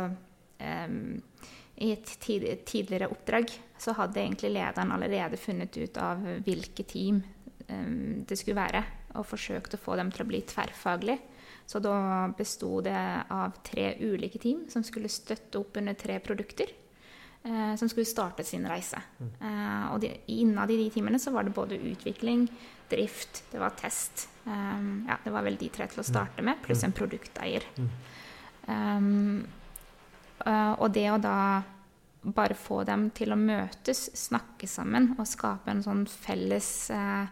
I 0.63 1.89
et 1.91 2.11
tid, 2.23 2.45
tidligere 2.63 3.09
oppdrag 3.11 3.51
så 3.83 3.97
hadde 3.99 4.21
egentlig 4.23 4.53
lederen 4.55 4.93
allerede 4.95 5.41
funnet 5.41 5.75
ut 5.75 5.99
av 5.99 6.23
hvilke 6.47 6.85
team 6.87 7.19
det 7.67 8.39
skulle 8.39 8.61
være, 8.61 8.85
og 9.19 9.27
forsøkt 9.27 9.75
å 9.75 9.83
få 9.83 9.99
dem 9.99 10.15
til 10.15 10.23
å 10.23 10.29
bli 10.31 10.45
tverrfaglige. 10.47 11.19
Så 11.71 11.79
da 11.79 12.27
besto 12.35 12.81
det 12.83 12.99
av 13.31 13.61
tre 13.63 13.93
ulike 14.03 14.41
team 14.43 14.65
som 14.73 14.83
skulle 14.83 15.11
støtte 15.13 15.61
opp 15.61 15.79
under 15.79 15.95
tre 15.95 16.17
produkter. 16.25 16.73
Eh, 17.43 17.77
som 17.77 17.89
skulle 17.89 18.09
starte 18.11 18.45
sin 18.45 18.67
reise. 18.69 18.99
Eh, 19.23 19.85
og 19.93 20.01
de, 20.03 20.11
innad 20.35 20.71
i 20.75 20.81
de 20.83 20.89
teamene 20.93 21.21
så 21.23 21.31
var 21.33 21.47
det 21.47 21.55
både 21.57 21.79
utvikling, 21.79 22.49
drift, 22.91 23.45
det 23.53 23.63
var 23.63 23.77
test. 23.79 24.27
Um, 24.45 25.07
ja, 25.09 25.15
det 25.23 25.31
var 25.31 25.47
vel 25.47 25.57
de 25.61 25.69
tre 25.71 25.87
til 25.89 26.03
å 26.03 26.05
starte 26.05 26.43
med, 26.43 26.59
pluss 26.65 26.83
en 26.83 26.93
produkteier. 26.97 27.63
Um, 28.67 29.47
og 30.43 30.89
det 30.91 31.05
å 31.13 31.21
da 31.23 31.37
bare 32.23 32.57
få 32.59 32.83
dem 32.85 33.09
til 33.17 33.33
å 33.33 33.39
møtes, 33.39 34.09
snakke 34.17 34.69
sammen 34.69 35.15
og 35.19 35.29
skape 35.29 35.73
en 35.73 35.83
sånn 35.85 36.03
felles 36.11 36.69
eh, 36.93 37.31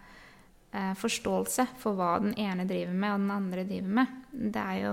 forståelse 0.72 1.64
for 1.80 1.96
hva 1.96 2.18
den 2.20 2.34
ene 2.36 2.66
driver 2.68 2.92
med 2.92 3.14
og 3.14 3.22
den 3.22 3.30
andre 3.32 3.64
driver 3.64 3.94
med, 4.00 4.06
det 4.32 4.60
er 4.60 4.80
jo, 4.82 4.92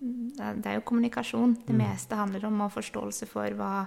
det 0.00 0.66
er, 0.66 0.74
jo 0.80 0.84
kommunikasjon. 0.88 1.54
Det 1.66 1.74
Mm. 1.74 1.78
meste 1.78 2.18
handler 2.18 2.44
om 2.46 2.60
og 2.60 2.72
forståelse 2.74 3.26
for 3.30 3.48
hva 3.54 3.86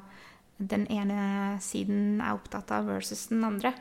den 0.58 0.88
ene 0.88 1.60
siden 1.60 2.22
er 2.22 2.34
opptatt 2.34 2.72
av 2.72 2.88
versus 2.88 3.28
den 3.28 3.44
andre. 3.44 3.74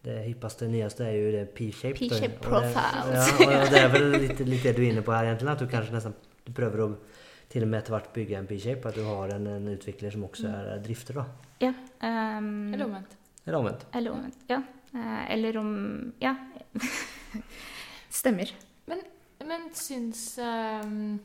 det 0.02 0.18
hippeste, 0.26 0.66
nyeste 0.68 1.06
er 1.06 1.14
jo 1.14 1.30
det 1.32 1.44
P-shape. 1.56 1.94
P-shape 1.98 2.40
Og 2.40 2.46
profiles. 2.48 3.32
Ja, 3.40 3.60
og 3.62 3.70
det 3.70 3.80
er 3.80 3.90
vel 3.92 4.08
litt, 4.16 4.42
litt 4.48 4.66
det 4.66 4.74
du 4.76 4.82
er 4.82 4.88
inne 4.90 5.04
på 5.06 5.14
her 5.14 5.30
egentlig, 5.30 5.54
at 5.54 5.62
du 5.62 5.70
kanskje 5.70 5.94
nesten 5.94 6.16
du 6.42 6.50
prøver 6.56 6.84
å 6.84 6.88
til 7.52 7.66
og 7.66 7.68
med 7.70 7.82
etter 7.82 7.94
hvert 7.94 8.12
bygge 8.14 8.38
en 8.38 8.48
P-shape, 8.48 8.88
at 8.88 8.96
du 8.98 9.04
har 9.06 9.34
en, 9.36 9.48
en 9.52 9.72
utvikler 9.74 10.14
som 10.14 10.24
også 10.26 10.48
er 10.48 10.70
drifter, 10.84 11.20
da. 11.20 11.26
Ja. 11.62 11.72
Um, 12.00 12.72
Eller 12.72 12.86
omvendt. 12.88 13.18
Eller 13.44 13.58
omvendt. 13.58 13.84
Eller 13.94 14.14
omvendt. 14.14 14.44
Ja. 14.50 14.62
Eh, 14.92 15.32
eller 15.34 15.56
om 15.60 15.72
Ja. 16.22 16.34
Stemmer. 18.10 18.50
Men 18.86 19.00
syns 19.76 20.23
um, 20.42 21.18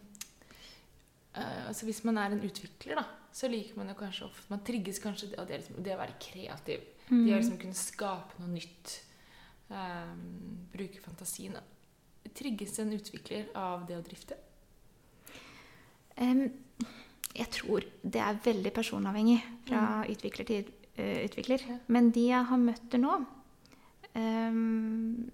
uh, 1.38 1.64
Altså 1.68 1.88
hvis 1.88 2.04
man 2.08 2.20
er 2.22 2.34
en 2.34 2.44
utvikler, 2.44 3.00
da, 3.00 3.06
så 3.34 3.50
liker 3.52 3.78
man 3.80 3.92
jo 3.92 3.98
kanskje 4.00 4.28
ofte 4.28 4.54
Man 4.54 4.64
trigges 4.68 5.02
kanskje 5.04 5.32
av 5.38 5.48
det, 5.50 5.62
liksom, 5.62 5.82
det 5.86 5.96
å 5.96 6.00
være 6.02 6.18
kreativ. 6.22 6.86
Det 7.08 7.32
å 7.32 7.40
liksom 7.40 7.60
kunne 7.62 7.78
skape 7.78 8.42
noe 8.42 8.52
nytt. 8.52 8.98
Um, 9.68 10.68
bruke 10.72 11.00
fantasien. 11.04 11.56
Trigges 12.36 12.78
en 12.80 12.94
utvikler 12.96 13.50
av 13.56 13.86
det 13.88 13.98
å 13.98 14.04
drifte? 14.04 14.38
Um, 16.18 16.48
jeg 17.38 17.50
tror 17.54 17.86
det 18.02 18.22
er 18.24 18.40
veldig 18.44 18.72
personavhengig 18.74 19.40
fra 19.68 19.82
utvikler 20.10 20.48
til 20.50 20.70
uh, 20.98 21.20
utvikler. 21.26 21.66
Ja. 21.68 21.80
Men 21.88 22.12
de 22.16 22.28
jeg 22.30 22.50
har 22.52 22.62
møtt 22.62 22.88
til 22.92 23.04
nå 23.04 23.18
um, 24.16 25.28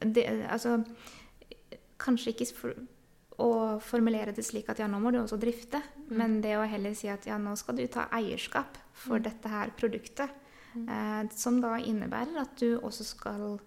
det, 0.00 0.24
Altså 0.48 0.80
Kanskje 2.04 2.34
ikke 2.34 2.46
for, 2.52 2.76
å 3.42 3.50
formulere 3.82 4.34
det 4.34 4.44
slik 4.46 4.68
at 4.70 4.78
ja, 4.78 4.86
nå 4.90 5.00
må 5.02 5.10
du 5.10 5.18
også 5.22 5.38
drifte, 5.40 5.82
Men 6.08 6.40
det 6.40 6.56
å 6.58 6.66
heller 6.68 6.94
si 6.94 7.08
at 7.08 7.26
ja, 7.26 7.38
nå 7.38 7.56
skal 7.58 7.76
du 7.76 7.86
ta 7.86 8.06
eierskap 8.12 8.78
for 8.92 9.18
Mm. 9.18 9.22
dette 9.22 9.48
her 9.48 9.70
produktet, 9.76 10.30
eh, 10.76 11.28
som 11.34 11.60
da 11.60 11.76
innebærer 11.78 12.40
at 12.40 12.56
du 12.56 12.78
også 12.78 13.04
skal 13.04 13.60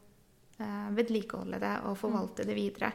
eh, 0.59 0.89
vedlikeholde 0.91 1.59
det 1.59 1.75
og 1.83 1.97
forvalte 1.97 2.45
det 2.45 2.55
videre. 2.55 2.93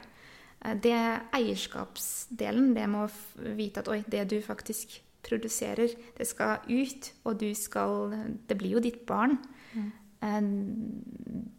Eh, 0.65 0.75
det 0.75 1.21
eierskapsdelen, 1.33 2.75
det 2.75 2.89
med 2.89 3.09
å 3.09 3.55
vite 3.57 3.81
at 3.81 3.89
oi, 3.89 4.05
det 4.09 4.29
du 4.31 4.41
faktisk 4.41 5.01
produserer, 5.23 5.89
det 6.17 6.27
skal 6.27 6.59
ut, 6.69 7.13
og 7.25 7.39
du 7.39 7.55
skal 7.55 8.11
Det 8.49 8.59
blir 8.59 8.73
jo 8.73 8.81
ditt 8.81 9.07
barn. 9.07 9.39
Mm. 9.75 9.93
Eh, 10.23 10.41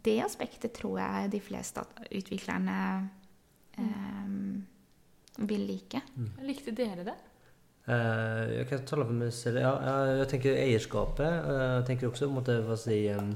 det 0.04 0.20
aspektet 0.22 0.72
tror 0.74 0.98
jeg 0.98 1.30
de 1.30 1.40
fleste 1.40 1.84
utviklerne 2.10 3.10
eh, 3.78 5.44
vil 5.48 5.66
like. 5.66 6.00
Likte 6.46 6.74
dere 6.76 7.04
det? 7.06 7.14
Eh, 7.86 8.52
jeg 8.58 8.68
kan 8.70 8.84
tale 8.88 9.04
for 9.04 9.12
meg 9.18 9.32
selv. 9.36 9.60
Ja, 9.60 9.74
jeg 10.20 10.28
tenker 10.30 10.56
eierskapet. 10.56 11.26
eh, 11.26 11.64
Jeg 11.80 11.86
tenker 11.90 12.08
også 12.08 12.26
på 12.28 12.32
en 12.32 12.38
måte, 12.38 12.58
hva 12.64 12.76
si 12.80 13.00
em, 13.12 13.34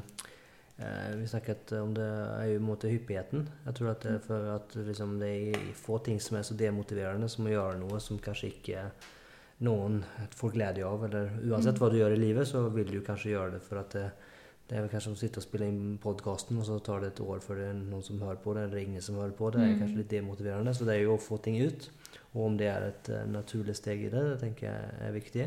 eh, 0.79 1.11
Vi 1.19 1.27
snakket 1.27 1.73
om 1.83 1.93
det 1.95 2.07
er 2.07 2.47
jo 2.53 2.57
en 2.63 2.69
måte 2.71 2.89
hyppigheten. 2.89 3.49
Jeg 3.67 3.75
tror 3.75 3.91
at 3.91 4.01
det 4.07 4.15
er 4.15 4.25
for 4.25 4.49
at 4.55 4.75
liksom, 4.75 5.19
det 5.21 5.33
er 5.57 5.73
få 5.75 5.99
ting 6.05 6.21
som 6.21 6.39
er 6.39 6.43
så 6.49 6.57
demotiverende 6.57 7.29
som 7.29 7.45
å 7.47 7.53
gjøre 7.53 7.79
noe 7.83 8.01
som 8.01 8.19
kanskje 8.19 8.53
ikke 8.55 8.91
noen 9.61 10.05
får 10.39 10.53
glede 10.55 10.85
av. 10.87 11.05
Eller 11.05 11.29
uansett 11.51 11.79
hva 11.79 11.91
du 11.91 11.99
gjør 11.99 12.15
i 12.17 12.23
livet, 12.23 12.47
så 12.49 12.69
vil 12.73 12.87
du 12.87 13.01
kanskje 13.03 13.35
gjøre 13.35 13.53
det 13.59 13.63
for 13.63 13.81
at 13.83 13.91
det, 13.91 14.07
det 14.69 14.77
er 14.77 14.85
vel 14.85 14.91
kanskje 14.93 15.15
å 15.15 15.17
sitte 15.17 15.41
og 15.41 15.47
spille 15.47 15.67
inn 15.71 15.97
podkasten, 16.03 16.59
og 16.61 16.67
så 16.69 16.75
tar 16.85 17.01
det 17.01 17.15
et 17.15 17.23
år 17.25 17.41
før 17.41 17.57
det 17.57 17.71
er 17.71 17.79
noen 17.79 18.05
som 18.05 18.21
hører 18.21 18.41
på 18.45 18.53
det, 18.53 18.67
eller 18.69 18.83
ingen 18.83 19.05
som 19.05 19.17
hører 19.17 19.33
på 19.37 19.49
det. 19.55 19.63
Det 19.63 19.69
er 19.71 19.79
kanskje 19.81 20.01
litt 20.03 20.11
demotiverende. 20.13 20.75
Så 20.77 20.85
det 20.85 20.97
er 20.99 21.07
jo 21.07 21.15
å 21.15 21.23
få 21.25 21.39
ting 21.41 21.57
ut. 21.57 21.87
Og 22.35 22.43
om 22.45 22.59
det 22.61 22.69
er 22.69 22.85
et 22.91 23.09
eh, 23.15 23.25
naturlig 23.33 23.79
steg 23.79 24.05
i 24.05 24.11
det, 24.13 24.25
det 24.29 24.37
tenker 24.43 24.69
jeg 24.69 24.91
er 25.07 25.15
viktig. 25.15 25.47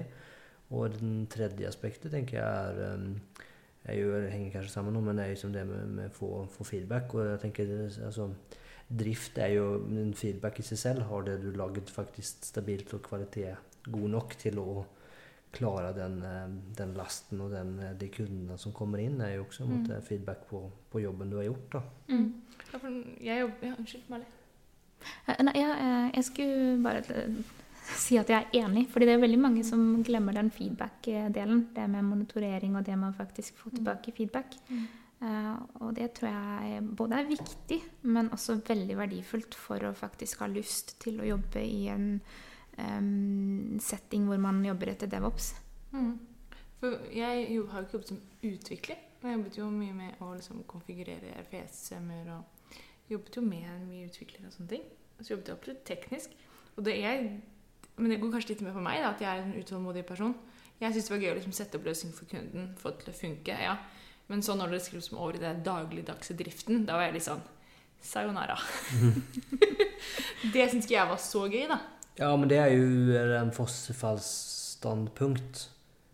Og 0.74 0.96
den 0.96 1.28
tredje 1.30 1.70
aspektet 1.70 2.16
tenker 2.16 2.40
jeg 2.40 2.48
er, 2.48 2.96
um, 2.96 3.12
er 3.86 4.00
jo, 4.00 4.16
henger 4.32 4.56
kanskje 4.56 4.74
sammen 4.74 4.98
nå, 4.98 5.04
men 5.06 5.20
det 5.20 5.28
er 5.28 5.36
jo 5.36 5.42
som 5.44 5.54
det 5.54 5.68
med, 5.70 5.94
med 6.00 6.10
å 6.10 6.16
få, 6.16 6.32
få 6.56 6.66
feedback. 6.72 7.14
Og 7.14 7.28
jeg 7.28 7.44
tenker 7.46 7.76
altså, 8.08 8.32
Drift 8.92 9.38
er 9.40 9.54
jo 9.54 9.68
en 10.02 10.16
feedback 10.18 10.58
i 10.60 10.66
seg 10.68 10.82
selv. 10.82 11.06
Har 11.08 11.30
det 11.30 11.38
du 11.44 11.52
laget 11.56 11.94
faktisk 11.94 12.42
stabilt 12.50 12.90
og 12.98 13.06
kvalitet 13.06 13.86
god 13.86 14.10
nok 14.18 14.34
til 14.42 14.58
å 14.60 14.82
klare 15.52 15.94
den, 15.96 16.20
eh, 16.24 16.52
den 16.78 16.94
lasten 16.96 17.42
og 17.44 17.52
den, 17.52 17.80
eh, 17.80 17.96
de 18.00 18.08
kundene 18.14 18.58
som 18.58 18.74
kommer 18.74 19.04
inn, 19.04 19.20
er 19.22 19.36
jo 19.36 19.46
også 19.46 19.66
en 19.66 19.74
måte, 19.76 20.02
feedback 20.08 20.48
på, 20.50 20.64
på 20.92 21.04
jobben 21.04 21.32
du 21.32 21.38
har 21.42 21.50
gjort. 21.50 21.72
da. 21.78 21.82
Ja, 22.72 22.80
jeg 23.34 23.42
jobber 23.46 23.68
Ja, 23.68 23.74
unnskyld, 23.78 24.08
Mali. 24.10 24.30
Eh, 25.28 25.42
Nei, 25.44 25.56
jeg, 25.58 25.76
eh, 25.82 26.08
jeg 26.16 26.28
skulle 26.28 26.78
bare 26.84 27.04
eh, 27.18 27.36
si 27.98 28.18
at 28.22 28.32
jeg 28.32 28.46
er 28.46 28.64
enig, 28.64 28.88
fordi 28.92 29.08
det 29.10 29.16
er 29.18 29.24
veldig 29.24 29.42
mange 29.42 29.64
som 29.68 30.04
glemmer 30.06 30.38
den 30.38 30.52
feedback-delen. 30.54 31.68
Det 31.76 31.88
med 31.90 32.08
monitorering 32.08 32.78
og 32.78 32.86
det 32.88 32.98
med 32.98 33.12
å 33.12 33.18
faktisk 33.18 33.58
få 33.60 33.74
tilbake 33.76 34.14
feedback. 34.16 34.56
Uh, 35.22 35.54
og 35.86 35.92
det 35.94 36.08
tror 36.18 36.32
jeg 36.32 36.80
både 36.98 37.20
er 37.20 37.28
viktig, 37.30 37.78
men 38.10 38.32
også 38.34 38.56
veldig 38.66 38.96
verdifullt 38.98 39.54
for 39.54 39.84
å 39.86 39.92
faktisk 39.94 40.42
ha 40.42 40.48
lyst 40.50 40.96
til 41.04 41.20
å 41.22 41.28
jobbe 41.28 41.62
i 41.62 41.84
en 41.94 42.16
em, 42.82 43.80
setting 43.82 44.28
hvor 44.30 44.42
man 44.42 44.64
jobber 44.66 44.94
etter 44.94 45.10
DevOps. 45.12 45.54
Mm. 45.94 46.14
For 46.82 46.98
jeg 47.14 47.48
jo, 47.54 47.68
har 47.70 47.82
jo 47.82 47.88
ikke 47.88 47.98
jobbet 48.00 48.12
som 48.14 48.22
utvikler. 48.42 49.02
Men 49.22 49.32
jeg 49.32 49.38
jobbet 49.38 49.58
jo 49.60 49.70
mye 49.70 49.94
med 49.94 50.22
å 50.24 50.32
liksom, 50.34 50.64
konfigurere 50.70 51.36
RPS-sømmer 51.44 52.32
og 52.34 52.78
jobbet 53.12 53.38
jo 53.38 53.44
med 53.46 53.84
mye 53.86 54.08
utviklere 54.10 54.50
og 54.50 54.56
sånne 54.56 54.72
ting. 54.72 54.88
Og 55.18 55.22
så 55.22 55.36
jobbet 55.36 55.52
jeg 55.52 55.60
absolutt 55.60 55.84
teknisk. 55.86 56.34
Og 56.76 56.86
det 56.88 56.96
er, 57.06 57.28
men 58.00 58.14
det 58.14 58.18
går 58.22 58.34
kanskje 58.34 58.56
litt 58.56 58.66
mer 58.66 58.74
på 58.74 58.84
meg, 58.84 59.04
da, 59.04 59.14
at 59.14 59.22
jeg 59.22 59.30
er 59.30 59.46
en 59.46 59.58
utålmodig 59.60 60.06
person. 60.10 60.34
Jeg 60.82 60.96
syns 60.96 61.10
det 61.10 61.14
var 61.14 61.22
gøy 61.22 61.34
å 61.36 61.38
liksom, 61.38 61.54
sette 61.54 61.78
opp 61.78 61.86
løsning 61.86 62.14
for 62.18 62.32
kunden, 62.32 62.72
få 62.82 62.96
det 62.96 63.06
til 63.06 63.14
å 63.14 63.20
funke. 63.20 63.58
ja. 63.68 63.78
Men 64.32 64.42
så 64.42 64.56
når 64.56 64.72
det 64.72 64.84
skriver 64.86 65.04
som 65.04 65.18
over 65.20 65.36
i 65.36 65.42
den 65.42 65.60
dagligdagse 65.66 66.34
driften, 66.40 66.86
da 66.88 66.96
var 66.96 67.10
jeg 67.10 67.18
litt 67.20 67.28
sånn 67.28 67.42
Sayonara. 68.02 68.56
det 70.54 70.70
syns 70.72 70.88
ikke 70.88 70.96
jeg 70.96 71.10
var 71.12 71.22
så 71.22 71.46
gøy, 71.52 71.66
da. 71.70 71.78
Ja, 72.20 72.36
men 72.36 72.50
det 72.52 72.60
er 72.60 72.76
jo 72.76 72.84
en 73.40 73.56
fossefallsstandpunkt. 73.56 75.72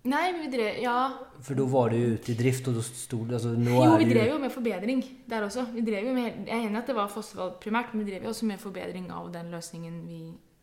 Nei, 0.08 0.32
men 0.32 0.46
vi 0.46 0.50
drev 0.54 0.78
Ja, 0.80 1.10
For 1.44 1.58
da 1.58 1.66
var 1.68 1.90
det 1.92 1.98
jo 2.00 2.14
ute 2.16 2.32
i 2.32 2.38
drift, 2.40 2.68
og 2.70 2.78
da 2.78 2.84
sto 2.86 3.18
det 3.28 3.36
altså, 3.40 3.52
nå 3.60 3.74
Jo, 3.76 3.96
vi 4.00 4.08
drev 4.12 4.30
jo 4.32 4.38
med 4.40 4.52
forbedring 4.54 5.02
der 5.30 5.42
også. 5.48 5.66
Vi 5.74 5.82
drev 5.88 6.04
jo 6.08 6.14
med, 6.16 6.28
jeg 6.48 6.56
er 6.56 6.68
enig 6.70 6.80
at 6.80 6.90
det 6.92 6.98
var 6.98 7.12
fossefall 7.12 7.52
primært, 7.64 7.94
men 7.94 8.06
vi 8.06 8.12
drev 8.14 8.24
jo 8.28 8.32
også 8.32 8.46
med 8.48 8.62
forbedring 8.62 9.06
av 9.12 9.26
den 9.34 9.48
løsningen 9.52 9.96
vi, 10.08 10.20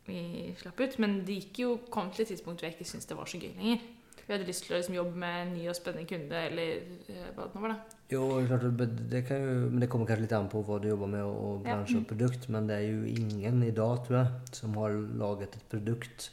vi 0.09 0.19
slapp 0.61 0.79
ut. 0.81 0.95
Men 1.03 1.11
det 1.27 1.35
gikk 1.43 1.55
jo, 1.65 1.71
kom 1.93 2.07
til 2.15 2.25
et 2.25 2.31
tidspunkt 2.33 2.61
hvor 2.61 2.67
jeg 2.71 2.77
ikke 2.79 2.89
syntes 2.89 3.11
det 3.11 3.19
var 3.19 3.29
så 3.29 3.41
gøy 3.43 3.53
lenger. 3.59 3.79
Vi 4.27 4.33
hadde 4.33 4.47
lyst 4.49 4.65
til 4.65 4.75
å 4.75 4.79
liksom 4.81 4.95
jobbe 4.97 5.17
med 5.21 5.41
en 5.47 5.53
ny 5.55 5.67
og 5.69 5.77
spennende 5.77 6.09
kunde, 6.09 6.39
eller 6.51 6.79
eh, 7.13 7.27
hva 7.37 7.45
det 7.49 7.55
nå 7.59 7.61
var. 7.67 7.75
da. 7.75 7.99
Jo, 8.15 8.23
klart, 8.49 8.65
det- 8.79 9.11
det 9.11 9.25
kan 9.29 9.37
jo, 9.43 9.71
men 9.71 9.81
det 9.81 9.89
kommer 9.93 10.07
kanskje 10.07 10.23
litt 10.27 10.33
an 10.33 10.49
på 10.49 10.63
hva 10.65 10.81
du 10.81 10.89
jobber 10.89 11.07
med 11.13 11.23
og, 11.25 11.63
bransje 11.65 11.99
og 11.99 12.07
produkt. 12.09 12.49
Men 12.49 12.67
det 12.67 12.79
er 12.79 12.87
jo 12.89 13.05
ingen 13.05 13.63
i 13.63 13.71
dag, 13.71 14.05
tror 14.07 14.17
jeg, 14.23 14.33
som 14.53 14.75
har 14.81 14.91
laget 14.93 15.57
et 15.57 15.69
produkt 15.69 16.31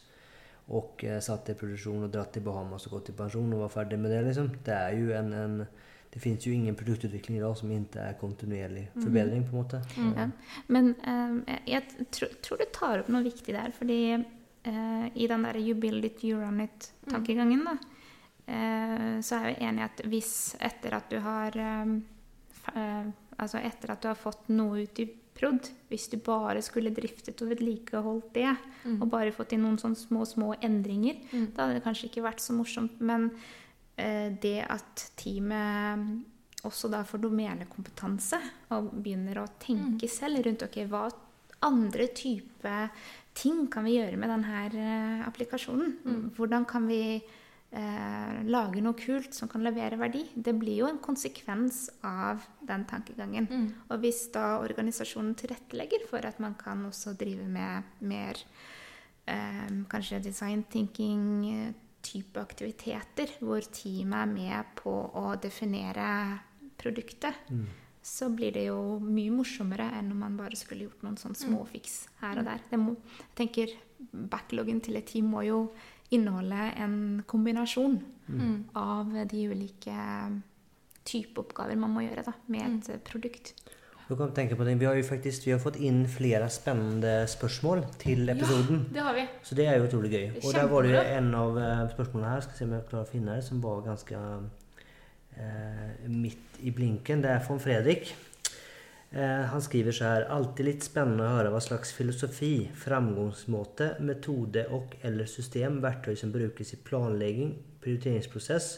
og 0.71 1.03
eh, 1.03 1.19
satt 1.19 1.45
det 1.45 1.55
i 1.57 1.59
produksjon 1.59 2.03
og 2.05 2.11
dratt 2.13 2.31
til 2.31 2.43
Bahamas 2.45 2.85
og 2.87 2.93
gått 2.99 3.09
i 3.09 3.17
pensjon 3.17 3.51
og 3.53 3.65
var 3.65 3.73
ferdig 3.83 3.99
med 3.99 4.11
det. 4.11 4.23
liksom. 4.29 4.51
Det 4.63 4.73
er 4.77 4.91
jo 4.95 5.11
en, 5.17 5.33
en 5.33 5.67
det 6.13 6.19
finnes 6.21 6.43
jo 6.45 6.51
ingen 6.51 6.75
produktutvikling 6.75 7.37
i 7.37 7.41
dag 7.41 7.55
som 7.57 7.69
ikke 7.71 7.99
er 8.03 8.13
kontinuerlig 8.19 8.89
forbedring. 8.99 9.43
på 9.47 9.55
en 9.55 9.63
måte. 9.63 9.81
Ja. 10.17 10.25
Men 10.67 10.89
um, 11.07 11.43
jeg, 11.47 11.61
jeg 11.67 12.07
tro, 12.11 12.27
tror 12.43 12.57
du 12.59 12.65
tar 12.75 12.99
opp 12.99 13.07
noe 13.09 13.23
viktig 13.23 13.53
der, 13.55 13.71
fordi 13.71 13.99
eh, 14.63 15.07
i 15.15 15.27
den 15.27 15.43
der 15.43 15.57
you 15.59 15.73
build 15.75 16.05
it, 16.05 16.23
you 16.23 16.39
run 16.39 16.59
it-tankegangen, 16.61 17.63
da, 17.65 17.77
eh, 18.47 19.21
så 19.21 19.35
er 19.39 19.47
jeg 19.53 19.61
enig 19.69 19.81
i 19.81 19.87
at 19.87 20.01
hvis 20.09 20.55
etter 20.59 20.93
at 20.97 21.09
du 21.09 21.19
har 21.19 21.57
eh, 21.57 21.95
f- 22.61 22.75
eh, 22.75 23.11
Altså 23.41 23.57
etter 23.57 23.89
at 23.89 24.01
du 24.03 24.07
har 24.07 24.15
fått 24.19 24.49
noe 24.53 24.83
ut 24.83 24.99
i 25.01 25.05
prod, 25.33 25.65
hvis 25.89 26.03
du 26.11 26.17
bare 26.21 26.61
skulle 26.61 26.91
driftet 26.93 27.39
og 27.41 27.49
vedlikeholdt 27.49 28.27
det, 28.35 28.51
og 29.01 29.07
bare 29.09 29.31
fått 29.33 29.53
inn 29.55 29.63
noen 29.65 29.79
sånne 29.81 29.97
små, 29.97 30.25
små 30.29 30.51
endringer, 30.61 31.15
Mm. 31.33 31.47
da 31.55 31.63
hadde 31.65 31.79
det 31.79 31.83
kanskje 31.83 32.09
ikke 32.11 32.21
vært 32.21 32.39
så 32.43 32.53
morsomt. 32.53 32.99
Men 33.01 33.31
det 33.97 34.65
at 34.69 35.07
teamet 35.17 36.21
også 36.63 36.91
da 36.91 37.01
får 37.03 37.23
domenekompetanse 37.23 38.37
og 38.75 38.91
begynner 39.01 39.41
å 39.41 39.47
tenke 39.57 40.07
selv 40.07 40.45
rundt 40.45 40.61
ok, 40.67 40.77
hva 40.91 41.07
andre 41.63 42.07
type 42.13 42.75
ting 43.37 43.67
kan 43.71 43.85
vi 43.87 43.97
gjøre 43.97 44.17
med 44.19 44.31
denne 44.31 44.63
applikasjonen? 45.27 45.95
applikasjonen? 46.03 46.33
Hvordan 46.35 46.65
kan 46.69 46.87
vi 46.89 47.01
eh, 47.71 48.39
lage 48.51 48.83
noe 48.83 48.97
kult 48.99 49.35
som 49.35 49.49
kan 49.51 49.63
levere 49.63 49.99
verdi? 49.99 50.25
Det 50.35 50.53
blir 50.57 50.83
jo 50.83 50.89
en 50.89 51.01
konsekvens 51.03 51.87
av 52.03 52.43
den 52.67 52.85
tankegangen. 52.89 53.47
Og 53.89 54.03
hvis 54.03 54.27
da 54.35 54.59
organisasjonen 54.61 55.35
tilrettelegger 55.39 56.07
for 56.09 56.27
at 56.27 56.39
man 56.43 56.55
kan 56.59 56.85
også 56.89 57.15
drive 57.19 57.47
med 57.47 57.83
mer 57.99 58.39
eh, 59.27 59.69
kanskje 59.91 60.23
design 60.23 60.65
thinking 60.71 61.23
eh, 61.51 61.73
type 62.01 62.39
aktiviteter, 62.41 63.37
hvor 63.39 63.61
teamet 63.61 64.25
er 64.25 64.31
med 64.33 64.75
på 64.79 64.91
å 64.91 65.35
definere 65.41 66.39
produktet, 66.81 67.37
så 68.01 68.31
blir 68.33 68.53
det 68.55 68.65
jo 68.65 68.97
mye 69.03 69.31
morsommere 69.33 69.91
enn 69.99 70.11
om 70.13 70.23
man 70.25 70.37
bare 70.39 70.57
skulle 70.57 70.87
gjort 70.87 71.03
noen 71.05 71.19
sånne 71.21 71.37
småfiks 71.37 71.97
her 72.23 72.41
og 72.41 72.47
der. 72.49 72.63
Det 72.71 72.79
må, 72.81 72.95
jeg 73.19 73.35
tenker 73.37 73.75
Backloggen 74.11 74.79
til 74.81 74.97
et 74.97 75.05
team 75.11 75.27
må 75.29 75.43
jo 75.45 75.59
inneholde 76.11 76.71
en 76.81 76.95
kombinasjon 77.29 77.99
av 78.79 79.13
de 79.29 79.43
ulike 79.51 79.97
type 81.07 81.39
oppgaver 81.41 81.77
man 81.79 81.93
må 81.93 82.05
gjøre 82.05 82.25
da, 82.25 82.33
med 82.51 82.65
et 82.65 82.89
mm. 82.95 83.05
produkt. 83.07 83.53
Du 84.11 84.17
kan 84.19 84.33
tenke 84.35 84.57
på 84.59 84.65
det. 84.67 84.73
Vi 84.75 84.85
har 84.85 84.97
jo 84.99 85.03
faktisk 85.07 85.45
vi 85.47 85.53
har 85.53 85.59
fått 85.63 85.77
inn 85.79 86.01
flere 86.09 86.49
spennende 86.51 87.21
spørsmål 87.31 87.85
til 88.01 88.27
episoden. 88.33 88.87
Ja, 88.89 88.93
Det 88.93 89.05
har 89.05 89.13
vi. 89.15 89.27
Så 89.43 89.55
det 89.55 89.67
er 89.67 89.77
jo 89.77 89.85
utrolig 89.87 90.11
gøy. 90.11 90.25
Og 90.41 90.53
der 90.53 90.67
var 90.67 90.83
det 90.83 90.91
jo 90.91 91.03
en 91.03 91.29
av 91.35 91.59
eh, 91.61 91.85
spørsmålene 91.93 92.33
her, 92.33 92.43
skal 92.43 92.57
se 92.57 92.67
om 92.67 92.73
jeg 92.75 92.87
klarer 92.89 93.07
å 93.07 93.11
finne 93.11 93.37
det, 93.37 93.45
som 93.47 93.61
var 93.63 93.85
ganske 93.85 94.23
midt 96.11 96.59
i 96.61 96.71
blinken. 96.75 97.23
Det 97.23 97.31
er 97.31 97.45
von 97.47 97.59
Fredrik. 97.59 98.11
Eh, 99.11 99.45
han 99.51 99.61
skriver 99.61 99.91
så 99.91 100.07
her 100.07 100.25
Alltid 100.31 100.67
litt 100.69 100.85
spennende 100.87 101.25
å 101.25 101.33
høre 101.33 101.49
hva 101.51 101.59
slags 101.63 101.91
filosofi, 101.91 102.69
framgangsmåte, 102.79 103.97
metode 104.07 104.63
og 104.71 104.95
eller 105.03 105.27
system, 105.27 105.81
verktøy 105.83 106.15
som 106.15 106.31
brukes 106.31 106.71
i 106.71 106.79
planlegging, 106.87 107.57
prioriteringsprosess 107.83 108.69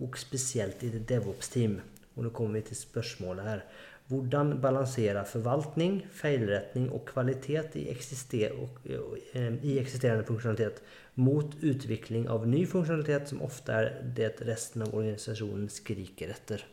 og 0.00 0.16
spesielt 0.16 0.80
i 0.86 0.92
det 0.94 1.02
DevOps-team. 1.10 1.76
Og 2.14 2.24
nå 2.24 2.32
kommer 2.32 2.62
vi 2.62 2.70
til 2.70 2.80
spørsmålet 2.80 3.50
her. 3.50 3.66
Hvordan 4.12 4.58
balansere 4.60 5.22
forvaltning, 5.24 6.02
feilretning 6.12 6.90
og 6.92 7.06
kvalitet 7.08 7.78
i, 7.80 7.86
eksister 7.88 8.52
og, 8.52 8.82
eh, 8.84 9.54
i 9.64 9.78
eksisterende 9.80 10.26
funksjonalitet 10.28 10.82
mot 11.16 11.54
utvikling 11.64 12.28
av 12.28 12.44
ny 12.46 12.66
funksjonalitet 12.68 13.32
som 13.32 13.40
ofte 13.42 13.72
er 13.72 13.90
det 14.16 14.34
resten 14.44 14.84
av 14.84 14.92
organisasjonen 14.92 15.70
skriker 15.72 16.34
etter? 16.36 16.66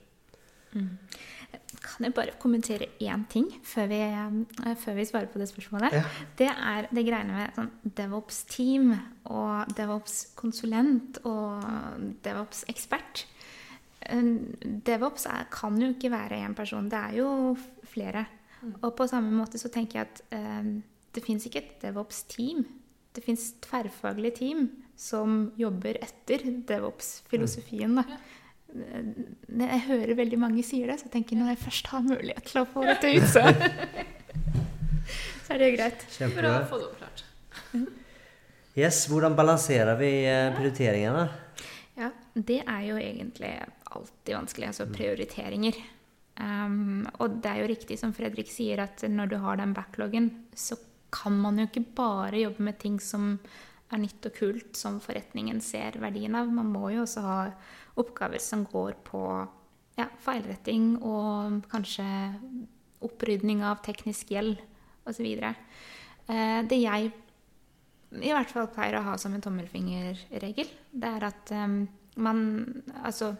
Kan 1.81 2.05
jeg 2.05 2.13
bare 2.15 2.35
kommentere 2.39 2.87
én 2.99 3.23
ting 3.31 3.47
før 3.63 3.87
vi, 3.87 3.99
eh, 4.01 4.75
før 4.75 4.95
vi 4.95 5.05
svarer 5.05 5.31
på 5.31 5.39
det 5.39 5.47
spørsmålet? 5.49 5.93
Ja. 5.93 6.03
Det 6.37 6.47
er 6.47 6.87
det 6.91 7.05
greiene 7.05 7.33
med 7.33 7.55
sånn 7.55 7.71
DevOps-team 7.95 8.91
og 9.25 9.71
DevOps-konsulent 9.75 11.23
og 11.23 11.63
DevOps-ekspert. 12.23 13.25
DevOps 14.85 15.25
er, 15.29 15.45
kan 15.53 15.77
jo 15.79 15.91
ikke 15.93 16.11
være 16.11 16.39
én 16.41 16.55
person, 16.57 16.89
det 16.89 16.99
er 16.99 17.17
jo 17.21 17.55
flere. 17.91 18.25
Og 18.81 18.93
på 18.97 19.07
samme 19.09 19.31
måte 19.33 19.59
så 19.61 19.71
tenker 19.73 19.99
jeg 20.01 20.09
at 20.09 20.21
eh, 20.37 20.69
det 21.15 21.23
fins 21.25 21.45
ikke 21.47 21.61
et 21.63 21.71
DevOps-team. 21.81 22.65
Det 23.11 23.23
fins 23.25 23.49
tverrfaglige 23.65 24.37
team 24.37 24.67
som 24.95 25.49
jobber 25.59 25.97
etter 26.01 26.45
DevOps-filosofien. 26.69 27.97
Mm. 27.97 28.13
Eh, 28.71 29.65
Jeg 29.65 29.81
hører 29.87 30.15
veldig 30.15 30.39
mange 30.39 30.63
sier 30.63 30.87
det, 30.91 30.99
så 31.01 31.09
jeg 31.09 31.15
tenker 31.17 31.39
når 31.39 31.53
jeg 31.55 31.63
først 31.65 31.89
har 31.91 32.05
mulighet 32.05 32.45
til 32.51 32.61
å 32.61 32.67
få 32.69 32.85
dette 32.87 33.11
ut, 33.17 33.27
så, 33.33 33.43
så 35.45 35.55
er 35.55 35.59
det 35.59 35.71
jo 35.71 35.75
greit. 35.79 36.07
Bra 36.37 36.53
å 36.61 36.69
få 36.69 36.79
det 36.79 36.87
oppklart. 36.91 37.25
Yes, 38.77 39.03
hvordan 39.11 39.35
balanserer 39.35 39.97
vi 39.99 40.11
eh, 40.29 40.53
prioriteringene? 40.55 41.25
Ja, 41.99 42.13
det 42.37 42.61
er 42.63 42.83
jo 42.87 42.95
egentlig 43.01 43.49
alltid 43.97 44.35
vanskelig, 44.37 44.69
altså 44.71 44.87
prioriteringer. 44.91 45.77
Um, 46.41 47.03
og 47.19 47.41
det 47.43 47.51
er 47.51 47.59
jo 47.61 47.71
riktig 47.73 47.97
som 47.99 48.13
Fredrik 48.15 48.49
sier, 48.49 48.81
at 48.85 49.03
når 49.09 49.33
du 49.33 49.37
har 49.43 49.59
den 49.59 49.75
backloggen, 49.77 50.31
så 50.55 50.77
kan 51.11 51.35
man 51.37 51.59
jo 51.59 51.67
ikke 51.67 51.83
bare 51.97 52.39
jobbe 52.39 52.63
med 52.63 52.79
ting 52.81 52.97
som 53.03 53.35
er 53.91 53.99
nytt 53.99 54.25
og 54.29 54.35
kult, 54.37 54.69
som 54.79 55.01
forretningen 55.03 55.59
ser 55.63 55.99
verdien 55.99 56.37
av. 56.39 56.51
Man 56.51 56.71
må 56.71 56.93
jo 56.93 57.03
også 57.03 57.23
ha 57.25 57.39
oppgaver 57.99 58.39
som 58.41 58.63
går 58.65 58.95
på 59.07 59.23
ja, 59.99 60.07
feilretting 60.23 60.95
og 61.03 61.65
kanskje 61.71 62.07
opprydning 63.03 63.65
av 63.67 63.81
teknisk 63.83 64.31
gjeld 64.31 64.61
osv. 65.09 65.27
Uh, 66.31 66.61
det 66.69 66.79
jeg 66.79 67.11
i 68.11 68.31
hvert 68.31 68.51
fall 68.51 68.67
pleier 68.71 68.99
å 68.99 69.05
ha 69.05 69.17
som 69.19 69.35
en 69.35 69.43
tommelfingerregel, 69.43 70.71
det 70.91 71.11
er 71.17 71.27
at 71.29 71.53
um, 71.55 71.83
man 72.19 72.41
Altså 73.05 73.31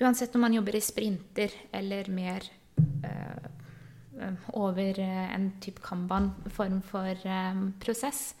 uansett 0.00 0.34
om 0.34 0.40
man 0.40 0.54
jobber 0.54 0.76
i 0.76 0.80
sprinter 0.80 1.52
eller 1.72 2.10
mer 2.10 2.44
eh, 3.04 3.48
um, 4.20 4.36
over 4.46 5.00
eh, 5.00 5.34
en 5.34 5.52
type 5.60 5.82
kanban-form 5.82 6.82
for 6.82 7.26
um, 7.26 7.72
prosess, 7.80 8.34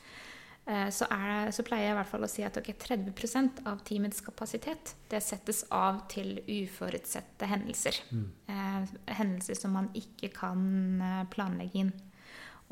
eh, 0.66 0.88
så, 0.94 1.08
er, 1.10 1.50
så 1.50 1.64
pleier 1.66 1.88
jeg 1.88 1.96
i 1.96 1.98
hvert 1.98 2.10
fall 2.12 2.26
å 2.26 2.30
si 2.30 2.44
at 2.46 2.60
okay, 2.60 2.76
30% 2.78 3.64
av 3.68 3.82
teamets 3.86 4.22
kapasitet 4.24 4.94
det 5.10 5.22
settes 5.24 5.64
av 5.74 6.04
til 6.12 6.38
uforutsette 6.46 7.50
hendelser. 7.50 8.02
Eh, 8.46 8.94
hendelser 9.18 9.58
som 9.58 9.74
man 9.74 9.90
ikke 9.98 10.30
kan 10.36 10.62
eh, 11.02 11.24
planlegge 11.32 11.82
inn. 11.82 11.92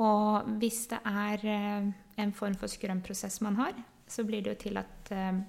Og 0.02 0.48
hvis 0.60 0.84
det 0.92 1.00
er 1.08 1.44
eh, 1.48 1.90
en 2.22 2.32
form 2.36 2.56
for 2.60 2.70
scrum-prosess 2.70 3.40
man 3.44 3.58
har, 3.60 3.74
så 4.06 4.22
blir 4.22 4.44
det 4.44 4.52
jo 4.52 4.62
til 4.68 4.78
at 4.78 5.10
eh, 5.10 5.42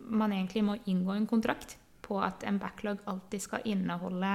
man 0.00 0.32
egentlig 0.32 0.64
må 0.64 0.78
inngå 0.88 1.12
en 1.12 1.28
kontrakt 1.28 1.76
på 2.10 2.18
at 2.22 2.44
en 2.48 2.58
backlog 2.60 3.00
alltid 3.10 3.46
skal 3.46 3.66
inneholde 3.70 4.32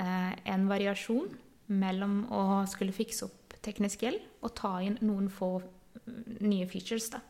eh, 0.00 0.32
en 0.48 0.66
variasjon 0.70 1.28
mellom 1.76 2.22
å 2.32 2.42
skulle 2.70 2.94
fikse 2.96 3.26
opp 3.28 3.56
teknisk 3.66 4.06
gjeld 4.06 4.22
og 4.46 4.54
ta 4.56 4.76
inn 4.84 4.98
noen 5.04 5.28
få 5.32 5.56
mm, 5.60 6.38
nye 6.46 6.66
features. 6.70 7.10
Da. 7.12 7.20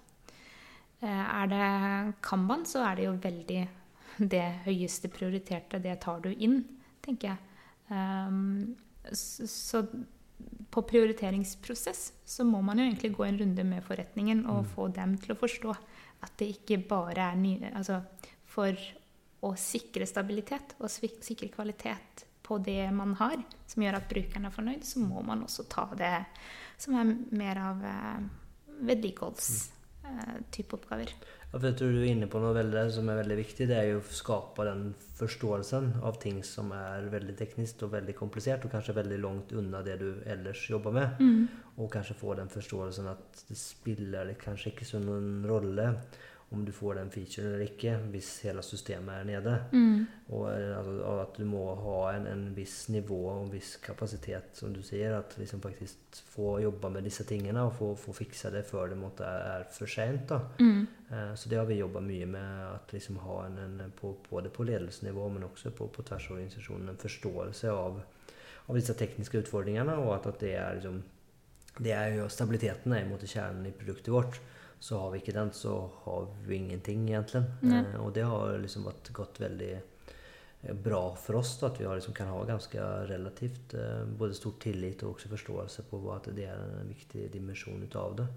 Eh, 1.00 1.24
er 1.42 1.50
det 1.52 1.66
Kanban, 2.24 2.66
så 2.68 2.84
er 2.86 2.98
det 2.98 3.08
jo 3.08 3.16
veldig 3.22 3.62
det 4.32 4.46
høyeste 4.64 5.10
prioriterte, 5.12 5.80
det 5.82 5.98
tar 6.04 6.22
du 6.24 6.30
inn, 6.32 6.62
tenker 7.04 7.34
jeg. 7.34 7.42
Um, 7.86 8.76
så, 9.14 9.82
på 10.74 10.82
prioriteringsprosess 10.90 12.00
så 12.26 12.44
må 12.44 12.58
man 12.64 12.80
jo 12.80 12.86
egentlig 12.88 13.12
gå 13.14 13.24
en 13.24 13.38
runde 13.40 13.64
med 13.64 13.84
forretningen 13.86 14.42
og 14.50 14.66
få 14.72 14.88
dem 14.96 15.14
til 15.22 15.32
å 15.32 15.38
forstå 15.38 15.74
at 16.26 16.34
det 16.40 16.48
ikke 16.56 16.80
bare 16.90 17.28
er 17.30 17.38
nye 17.38 17.70
Altså 17.70 18.00
for 18.50 18.74
å 19.44 19.52
sikre 19.60 20.06
stabilitet 20.08 20.76
og 20.80 20.90
sikre 20.90 21.50
kvalitet 21.52 22.26
på 22.46 22.58
det 22.62 22.90
man 22.94 23.16
har, 23.18 23.40
som 23.66 23.82
gjør 23.82 23.98
at 23.98 24.10
brukeren 24.10 24.46
er 24.46 24.54
fornøyd, 24.54 24.84
så 24.86 25.02
må 25.02 25.22
man 25.26 25.42
også 25.46 25.66
ta 25.70 25.88
det 25.98 26.14
som 26.80 26.94
er 26.98 27.10
mer 27.34 27.58
av 27.58 27.82
eh, 27.84 28.20
vedlikeholdstype 28.86 30.78
oppgaver. 30.78 31.10
Ja, 31.52 31.60
jeg 31.62 31.76
tror 31.78 31.92
du 31.94 32.00
er 32.02 32.10
inne 32.10 32.28
på 32.30 32.40
noe 32.42 32.52
veldig, 32.56 32.84
som 32.92 33.08
er 33.10 33.20
veldig 33.20 33.36
viktig. 33.38 33.66
Det 33.70 33.76
er 33.78 33.88
jo 33.88 34.00
å 34.02 34.14
skape 34.14 34.66
den 34.66 34.88
forståelsen 35.16 35.92
av 36.06 36.18
ting 36.22 36.42
som 36.44 36.72
er 36.76 37.06
veldig 37.12 37.36
teknisk 37.38 37.86
og 37.86 37.94
veldig 37.94 38.16
komplisert, 38.18 38.66
og 38.66 38.74
kanskje 38.74 38.96
veldig 38.98 39.18
langt 39.22 39.54
unna 39.56 39.80
det 39.86 39.96
du 40.02 40.08
ellers 40.26 40.66
jobber 40.70 40.94
med. 40.94 41.22
Og 41.80 41.90
kanskje 41.92 42.18
få 42.18 42.34
den 42.38 42.50
forståelsen 42.52 43.08
at 43.14 43.44
det 43.48 43.58
spiller 43.58 44.34
kanskje 44.42 44.74
ikke 44.74 44.88
så 44.88 45.00
noen 45.02 45.46
rolle 45.48 45.94
om 46.54 46.64
du 46.64 46.70
får 46.72 46.94
den 46.94 47.08
featuren 47.10 47.48
eller 47.48 47.64
ikke, 47.64 47.96
hvis 48.12 48.28
hele 48.46 48.62
systemet 48.62 49.16
er 49.18 49.24
nede. 49.26 49.54
Og, 50.28 50.44
eh, 50.52 50.76
altså, 50.78 51.16
at 51.24 51.40
du 51.40 51.44
må 51.48 51.64
ha 51.82 51.96
en, 52.14 52.28
en 52.30 52.44
viss 52.54 52.88
nivå 52.94 53.18
og 53.32 53.40
en 53.40 53.50
viss 53.50 53.72
kapasitet, 53.82 54.52
som 54.54 54.70
du 54.74 54.78
sier. 54.86 55.16
At 55.18 55.34
liksom 55.40 55.60
faktisk 55.64 56.20
få 56.30 56.60
jobbe 56.62 56.90
med 56.94 57.02
disse 57.08 57.26
tingene 57.26 57.64
og 57.66 57.74
få, 57.80 57.90
få 57.98 58.14
fiksa 58.14 58.52
det 58.54 58.62
før 58.68 58.92
det 58.94 59.00
måtte 59.00 59.26
er, 59.26 59.66
for 59.74 59.90
sent. 59.90 60.30
Mm. 60.62 60.86
Eh, 61.10 61.34
Så 61.34 61.50
det 61.50 61.58
har 61.58 61.66
vi 61.66 61.80
jobba 61.80 62.00
mye 62.06 62.30
med. 62.30 62.62
At 62.76 62.94
liksom 62.94 63.18
ha 63.26 63.40
en, 63.48 63.58
en 63.64 63.92
på, 63.98 64.14
både 64.30 64.48
på 64.54 64.68
ledelsesnivå, 64.70 65.28
men 65.34 65.48
også 65.50 65.74
på, 65.74 65.90
på 65.90 66.06
tvers 66.06 66.30
av 66.30 66.38
organisasjonen, 66.38 66.94
en 66.94 67.02
forståelse 67.02 67.74
av, 67.74 68.02
av 68.66 68.78
disse 68.78 68.94
tekniske 68.94 69.42
utfordringene. 69.42 69.98
Og 69.98 70.14
at, 70.14 70.30
at 70.30 70.42
det 70.46 70.54
er 70.62 70.78
liksom 70.78 71.02
det 71.76 71.92
er 71.92 72.14
jo 72.14 72.28
Stabiliteten 72.32 72.94
er 72.96 73.26
kjernen 73.26 73.66
i 73.66 73.74
produktet 73.74 74.14
vårt. 74.14 74.38
Så 74.78 74.98
har 75.00 75.10
vi 75.10 75.20
ikke 75.22 75.34
den, 75.36 75.52
så 75.56 75.90
har 76.04 76.26
vi 76.46 76.56
ingenting, 76.56 77.08
egentlig. 77.10 77.42
Mm. 77.62 77.94
Og 78.04 78.12
det 78.14 78.26
har 78.28 78.58
liksom 78.60 78.84
vært 78.86 79.08
gått 79.16 79.40
veldig 79.40 79.70
eh, 79.76 80.74
bra 80.74 81.00
for 81.16 81.40
oss. 81.40 81.54
Da, 81.60 81.70
at 81.70 81.80
vi 81.80 81.86
har 81.88 81.96
liksom 81.96 82.14
kan 82.14 82.30
ha 82.30 82.42
ganske 82.44 82.90
relativt 83.08 83.74
eh, 83.74 84.04
både 84.04 84.36
stor 84.36 84.58
tillit 84.62 85.02
og 85.02 85.16
også 85.16 85.32
forståelse 85.32 85.86
på 85.90 86.02
at 86.14 86.28
det 86.36 86.50
er 86.50 86.60
en 86.60 86.92
viktig 86.92 87.30
dimensjon 87.32 87.82
ut 87.82 87.96
av 87.96 88.20
det. 88.20 88.28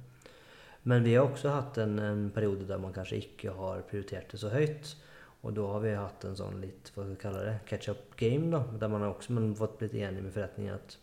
Men 0.87 1.03
vi 1.03 1.17
har 1.17 1.27
også 1.27 1.51
hatt 1.51 1.77
en, 1.83 1.99
en 1.99 2.25
periode 2.31 2.65
der 2.69 2.79
man 2.79 2.95
kanskje 2.95 3.19
ikke 3.25 3.53
har 3.57 3.83
prioritert 3.89 4.31
det 4.31 4.39
så 4.39 4.51
høyt. 4.53 4.95
Og 5.41 5.53
da 5.55 5.67
har 5.71 5.83
vi 5.83 5.91
hatt 5.95 6.25
en 6.27 6.35
sånn 6.35 6.57
litt 6.59 6.89
hva 6.91 7.03
skal 7.03 7.13
vi 7.13 7.19
kalle 7.21 7.43
det, 7.45 7.59
catch-up 7.67 8.15
game. 8.19 8.49
da, 8.51 8.63
Der 8.79 8.91
man 8.91 9.03
har 9.05 9.13
også 9.13 9.35
man 9.35 9.51
har 9.51 9.59
fått 9.61 9.77
blitt 9.79 9.95
enig 9.99 10.23
med 10.23 10.35
forretningen 10.35 10.75
at 10.75 10.97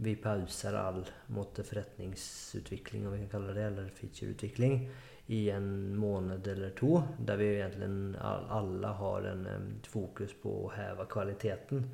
vi 0.00 0.16
pauser 0.16 0.76
all 0.80 1.02
måte, 1.36 1.64
forretningsutvikling, 1.66 3.06
om 3.06 3.12
vi 3.12 3.18
kan 3.24 3.32
kalle 3.34 3.56
det, 3.56 3.66
eller 3.68 3.88
featureutvikling, 3.94 4.88
i 5.26 5.40
en 5.50 5.96
måned 5.96 6.46
eller 6.48 6.70
to. 6.78 7.02
Der 7.18 7.36
vi 7.36 7.50
egentlig 7.58 8.16
alle 8.20 8.94
har 9.02 9.28
en 9.30 9.44
fokus 9.86 10.32
på 10.42 10.54
å 10.64 10.72
heve 10.74 11.06
kvaliteten. 11.10 11.84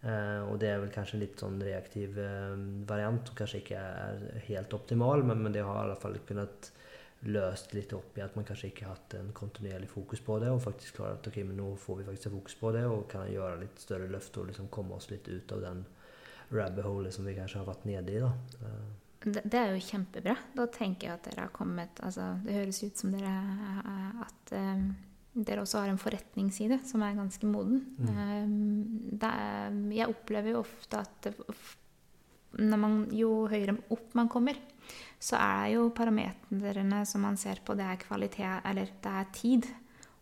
Eh, 0.00 0.42
og 0.46 0.60
det 0.62 0.68
er 0.70 0.82
vel 0.82 0.92
kanskje 0.94 1.16
en 1.16 1.22
litt 1.24 1.40
sånn 1.42 1.56
reaktiv 1.64 2.20
eh, 2.22 2.52
variant, 2.86 3.24
som 3.26 3.38
kanskje 3.40 3.62
ikke 3.64 3.80
er 3.80 4.44
helt 4.46 4.76
optimal, 4.76 5.24
men, 5.26 5.42
men 5.42 5.56
det 5.56 5.64
har 5.66 5.80
i 5.80 5.86
alle 5.88 5.98
fall 5.98 6.20
kunnet 6.28 6.70
løst 7.26 7.72
litt 7.74 7.90
opp 7.96 8.14
i 8.18 8.22
at 8.22 8.36
man 8.38 8.46
kanskje 8.46 8.68
ikke 8.70 8.86
har 8.86 8.94
hatt 8.94 9.16
en 9.18 9.32
kontinuerlig 9.34 9.88
fokus 9.90 10.20
på 10.22 10.36
det, 10.38 10.52
og 10.54 10.62
faktisk 10.62 11.00
klarer 11.00 11.16
at 11.18 11.26
ok, 11.26 11.40
men 11.48 11.58
nå 11.58 11.72
får 11.82 11.98
vi 11.98 12.06
faktisk 12.12 12.36
fokus 12.36 12.60
på 12.60 12.70
det, 12.76 12.84
og 12.86 13.08
kan 13.10 13.26
gjøre 13.32 13.62
litt 13.64 13.82
større 13.82 14.06
løft 14.12 14.38
og 14.38 14.52
liksom 14.52 14.70
komme 14.70 15.00
oss 15.00 15.10
litt 15.10 15.26
ut 15.26 15.56
av 15.56 15.64
den 15.64 15.82
rabbit 16.54 16.86
hole 16.86 17.12
som 17.12 17.26
vi 17.28 17.36
kanskje 17.36 17.60
har 17.60 17.68
vært 17.68 17.84
nede 17.88 18.14
i. 18.14 18.22
da. 18.22 18.32
Det, 19.18 19.42
det 19.44 19.58
er 19.58 19.74
jo 19.74 19.82
kjempebra. 19.82 20.36
Da 20.56 20.68
tenker 20.72 21.08
jeg 21.08 21.18
at 21.18 21.26
dere 21.26 21.48
har 21.48 21.52
kommet 21.54 22.00
altså, 22.06 22.36
Det 22.44 22.54
høres 22.54 22.78
ut 22.84 23.00
som 23.00 23.10
dere 23.12 23.32
at 24.24 24.52
um, 24.54 24.84
dere 25.34 25.62
også 25.62 25.82
har 25.82 25.92
en 25.92 26.00
forretningsside 26.00 26.80
som 26.88 27.02
er 27.04 27.18
ganske 27.18 27.50
moden. 27.50 27.82
Eh, 28.08 28.48
det 29.18 29.28
er, 29.28 29.76
jeg 29.94 30.14
opplever 30.14 30.54
jo 30.54 30.62
ofte 30.64 31.02
at 31.02 31.28
når 32.58 32.80
man, 32.80 32.96
jo 33.12 33.44
høyere 33.50 33.76
opp 33.92 34.16
man 34.18 34.30
kommer, 34.32 34.56
så 35.20 35.36
er 35.36 35.74
jo 35.74 35.90
parametrene 35.94 37.02
som 37.06 37.22
man 37.26 37.36
ser 37.38 37.60
på, 37.64 37.76
det 37.76 37.84
er 37.84 38.00
kvalitet 38.00 38.64
Eller 38.66 38.88
det 39.02 39.12
er 39.20 39.30
tid 39.36 39.68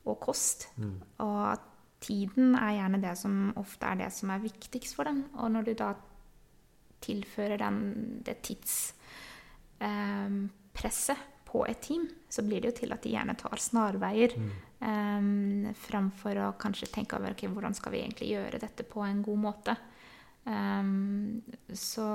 og 0.06 0.18
kost. 0.20 0.68
mm. 0.76 0.98
Og 1.22 1.40
at 1.52 1.72
tiden 2.02 2.54
er 2.58 2.76
gjerne 2.76 3.00
det 3.02 3.14
som 3.18 3.38
ofte 3.56 3.88
er 3.88 4.02
det 4.02 4.10
som 4.12 4.30
er 4.30 4.42
viktigst 4.42 4.98
for 4.98 5.08
dem. 5.08 5.24
Og 5.38 5.50
når 5.54 5.68
du 5.68 5.72
da 5.78 5.94
tilfører 7.06 7.58
den, 7.62 7.76
det 8.26 8.36
tidspresset 8.50 11.20
på 11.46 11.62
et 11.70 11.80
team, 11.86 12.02
så 12.28 12.42
blir 12.42 12.60
det 12.60 12.68
jo 12.72 12.78
til 12.82 12.90
at 12.92 13.02
de 13.06 13.14
gjerne 13.14 13.34
tar 13.38 13.58
snarveier 13.62 14.30
um, 14.36 15.70
framfor 15.86 16.34
å 16.42 16.58
kanskje 16.60 16.92
tenke 16.92 17.16
over 17.16 17.30
okay, 17.36 17.48
hvordan 17.48 17.74
skal 17.78 17.92
vi 17.94 18.02
egentlig 18.02 18.28
gjøre 18.34 18.58
dette 18.60 18.82
på 18.90 19.00
en 19.06 19.20
god 19.24 19.40
måte. 19.46 19.74
Ehm, 20.46 21.42
så 21.74 22.06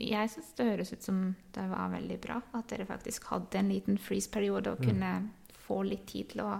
jeg 0.00 0.32
syns 0.32 0.54
det 0.56 0.68
høres 0.68 0.92
ut 0.92 1.04
som 1.04 1.20
det 1.54 1.66
var 1.70 1.92
veldig 1.92 2.16
bra 2.20 2.38
at 2.56 2.72
dere 2.72 2.88
faktisk 2.88 3.28
hadde 3.32 3.60
en 3.60 3.70
liten 3.72 4.00
freeze-periode 4.00 4.74
og 4.74 4.84
kunne 4.84 5.12
få 5.66 5.82
litt 5.88 6.06
tid 6.10 6.34
til 6.34 6.44
å 6.44 6.54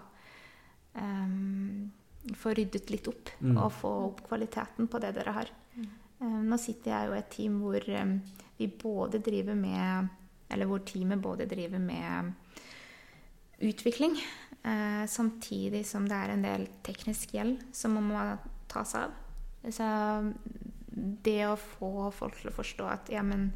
um, 0.96 1.90
få 2.36 2.54
ryddet 2.56 2.92
litt 2.92 3.08
opp 3.08 3.32
Mm. 3.40 3.56
og 3.56 3.72
få 3.72 3.90
opp 4.10 4.20
kvaliteten 4.28 4.88
på 4.88 5.00
det 5.00 5.14
dere 5.16 5.32
har. 5.32 5.50
Eh, 6.20 6.40
nå 6.44 6.58
sitter 6.60 6.92
jeg 6.92 7.08
jo 7.08 7.16
i 7.16 7.20
et 7.20 7.32
team 7.32 7.58
hvor 7.62 7.86
eh, 7.88 8.14
vi 8.58 8.68
både 8.68 9.22
driver 9.24 9.56
med 9.56 10.10
Eller 10.52 10.68
hvor 10.68 10.82
teamet 10.84 11.22
både 11.22 11.46
driver 11.48 11.78
med 11.78 12.32
utvikling, 13.60 14.16
eh, 14.64 15.04
samtidig 15.06 15.84
som 15.86 16.08
det 16.08 16.16
er 16.16 16.32
en 16.32 16.42
del 16.42 16.64
teknisk 16.82 17.34
gjeld 17.36 17.60
som 17.76 17.92
man 17.94 18.08
må 18.08 18.22
ta 18.72 18.82
seg 18.88 19.04
av. 19.04 19.12
Så 19.68 19.86
det 21.22 21.44
å 21.44 21.58
få 21.60 22.08
folk 22.16 22.40
til 22.40 22.50
å 22.50 22.56
forstå 22.56 22.88
at 22.88 23.12
ja, 23.12 23.20
men 23.22 23.50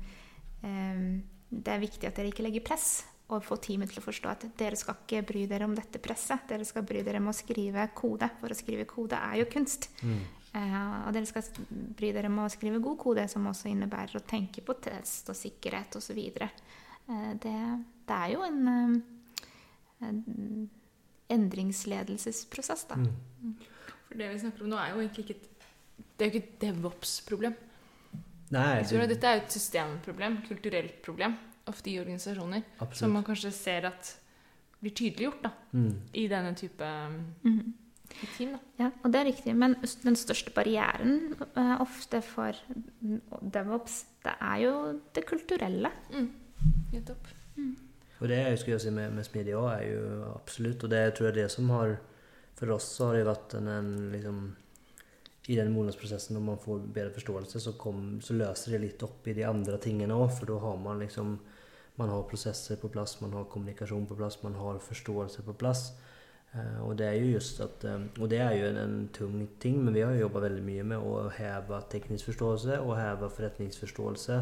det 0.60 1.72
er 1.72 1.80
viktig 1.80 2.06
at 2.06 2.20
dere 2.20 2.28
ikke 2.30 2.44
legger 2.44 2.66
press, 2.68 3.00
og 3.32 3.42
få 3.44 3.56
teamet 3.64 3.90
til 3.90 4.02
å 4.02 4.04
forstå 4.04 4.30
at 4.30 4.46
dere 4.60 4.76
skal 4.76 5.00
ikke 5.00 5.24
bry 5.32 5.46
dere 5.48 5.66
om 5.66 5.74
dette 5.76 6.00
presset. 6.04 6.44
Dere 6.50 6.68
skal 6.68 6.84
bry 6.86 7.00
dere 7.06 7.22
om 7.22 7.32
å 7.32 7.36
skrive 7.36 7.88
kode, 7.96 8.28
for 8.40 8.52
å 8.52 8.58
skrive 8.58 8.84
kode 8.88 9.16
er 9.16 9.40
jo 9.40 9.48
kunst. 9.50 9.88
Mm. 10.04 10.20
Eh, 10.54 11.06
og 11.06 11.10
dere 11.16 11.26
skal 11.26 11.66
bry 11.98 12.12
dere 12.14 12.30
med 12.30 12.46
å 12.46 12.52
skrive 12.52 12.82
god 12.82 12.98
kode, 13.02 13.24
som 13.30 13.48
også 13.50 13.72
innebærer 13.72 14.20
å 14.20 14.26
tenke 14.28 14.62
på 14.62 14.76
test 14.84 15.32
og 15.32 15.38
sikkerhet 15.38 15.96
osv. 15.98 16.20
Uh, 17.08 17.32
det, 17.42 17.56
det 18.08 18.18
er 18.20 18.30
jo 18.32 18.44
en, 18.46 18.60
uh, 18.70 20.06
en 20.06 20.20
endringsledelsesprosess, 21.34 22.86
da. 22.92 23.00
Mm. 23.02 23.52
For 24.06 24.20
det 24.20 24.30
vi 24.30 24.40
snakker 24.44 24.64
om 24.64 24.70
nå, 24.70 24.78
er 24.78 24.94
jo 24.94 25.02
egentlig 25.02 25.26
ikke 25.26 25.38
et 25.40 25.50
Det 26.14 26.22
er 26.22 26.28
jo 26.28 26.38
ikke 26.38 26.46
et 26.46 26.58
DevOps-problem. 26.62 27.54
Jeg 28.54 28.86
tror 28.86 29.02
at 29.02 29.08
det, 29.08 29.16
Dette 29.16 29.26
er 29.26 29.34
jo 29.34 29.42
et 29.42 29.54
systemproblem, 29.56 30.36
kulturelt 30.46 31.00
problem, 31.02 31.34
ofte 31.66 31.90
i 31.90 31.98
organisasjoner, 31.98 32.62
som 32.94 33.10
man 33.10 33.24
kanskje 33.26 33.50
ser 33.56 33.88
at 33.90 34.12
blir 34.78 34.94
tydeliggjort 34.94 35.42
da, 35.42 35.50
Mm. 35.74 35.94
i 36.14 36.28
denne 36.30 36.54
type 36.54 36.90
mm 37.42 37.58
team. 37.58 37.72
Da. 38.38 38.58
Ja, 38.78 38.90
og 39.02 39.12
det 39.12 39.20
er 39.20 39.28
riktig. 39.30 39.54
Men 39.56 39.76
den 40.04 40.16
største 40.16 40.52
barrieren 40.54 41.34
uh, 41.56 41.80
ofte 41.82 42.22
for 42.24 42.58
DevOps, 43.54 44.04
det 44.24 44.36
er 44.40 44.58
jo 44.64 44.74
det 45.14 45.26
kulturelle. 45.28 45.90
Nettopp. 46.92 47.32
Och 48.18 48.28
det 48.28 48.36
jeg 48.36 48.58
skulle 48.58 48.78
si 48.78 48.82
säga, 48.82 48.94
med, 48.94 49.12
med 49.12 49.26
Smidig 49.26 49.54
òg, 49.58 49.66
er 49.74 49.88
jo 49.90 50.26
absolutt 50.34 50.84
Og 50.84 50.90
det 50.90 51.14
tror 51.14 51.26
jeg 51.28 51.34
det 51.34 51.50
som 51.52 51.70
har, 51.70 51.96
For 52.56 52.70
oss 52.70 52.86
så 52.96 53.10
har 53.10 53.18
det 53.18 53.26
vært 53.26 53.56
en, 53.58 53.68
en 53.68 53.90
liksom, 54.12 54.38
i 55.48 55.56
den 55.58 55.72
modningsprosessen, 55.74 56.32
når 56.38 56.44
man 56.46 56.60
får 56.62 56.78
bedre 56.94 57.12
forståelse, 57.12 57.60
så, 57.60 57.74
kom, 57.76 58.20
så 58.24 58.32
løser 58.32 58.72
det 58.72 58.80
litt 58.80 59.02
opp 59.04 59.26
i 59.28 59.34
de 59.36 59.44
andre 59.44 59.76
tingene 59.82 60.16
òg, 60.16 60.30
for 60.38 60.48
da 60.48 60.56
har 60.62 60.78
man 60.80 61.02
liksom 61.02 61.38
Man 61.96 62.08
har 62.10 62.24
prosesser 62.26 62.76
på 62.76 62.88
plass, 62.88 63.20
man 63.20 63.32
har 63.32 63.44
kommunikasjon 63.44 64.06
på 64.06 64.16
plass, 64.18 64.40
man 64.42 64.54
har 64.58 64.80
forståelse 64.82 65.44
på 65.46 65.52
plass. 65.54 65.92
Eh, 66.54 66.82
og 66.86 66.94
det 66.98 67.08
er 67.08 67.16
jo 67.18 67.32
just 67.34 67.58
at 67.64 67.82
eh, 67.88 68.04
Og 68.22 68.28
det 68.30 68.38
er 68.38 68.52
jo 68.54 68.68
en, 68.68 68.76
en 68.78 69.08
tung 69.14 69.40
ting, 69.60 69.80
men 69.82 69.94
vi 69.94 70.04
har 70.04 70.14
jo 70.14 70.26
jobba 70.26 70.46
veldig 70.46 70.62
mye 70.62 70.84
med 70.92 71.02
å 71.02 71.26
heve 71.34 71.80
teknisk 71.90 72.30
forståelse 72.30 72.78
og 72.84 72.94
heve 72.98 73.30
forretningsforståelse. 73.38 74.38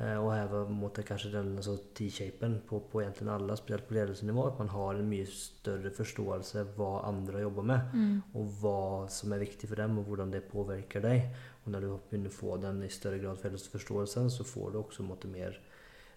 Eh, 0.00 0.16
og 0.16 0.32
heve 0.32 0.64
måte, 0.74 1.04
kanskje 1.06 1.32
den 1.36 1.52
altså, 1.60 1.76
T-shapen 1.94 2.58
på, 2.66 2.80
på 2.90 3.02
egentlig 3.04 3.30
alle, 3.30 3.58
spesielt 3.58 3.86
på 3.86 3.94
ledelsenivå. 3.98 4.48
At 4.48 4.58
man 4.62 4.72
har 4.74 4.98
en 4.98 5.12
mye 5.12 5.28
større 5.30 5.94
forståelse 5.94 6.64
av 6.64 6.74
hva 6.78 6.90
andre 7.12 7.44
jobber 7.44 7.68
med, 7.70 7.94
og 8.34 8.50
hva 8.62 8.82
som 9.12 9.36
er 9.36 9.44
viktig 9.44 9.70
for 9.70 9.82
dem, 9.82 10.00
og 10.00 10.10
hvordan 10.10 10.34
det 10.34 10.48
påvirker 10.50 11.06
deg. 11.06 11.30
Og 11.62 11.70
når 11.74 11.86
du 11.86 11.92
begynner 12.10 12.32
å 12.32 12.38
få 12.40 12.58
den 12.62 12.82
i 12.86 12.90
større 12.90 13.22
grad 13.22 13.38
felles 13.42 13.68
forståelsen, 13.70 14.32
så 14.34 14.46
får 14.48 14.72
du 14.72 14.82
også 14.82 15.06
måte, 15.06 15.30
mer, 15.30 15.58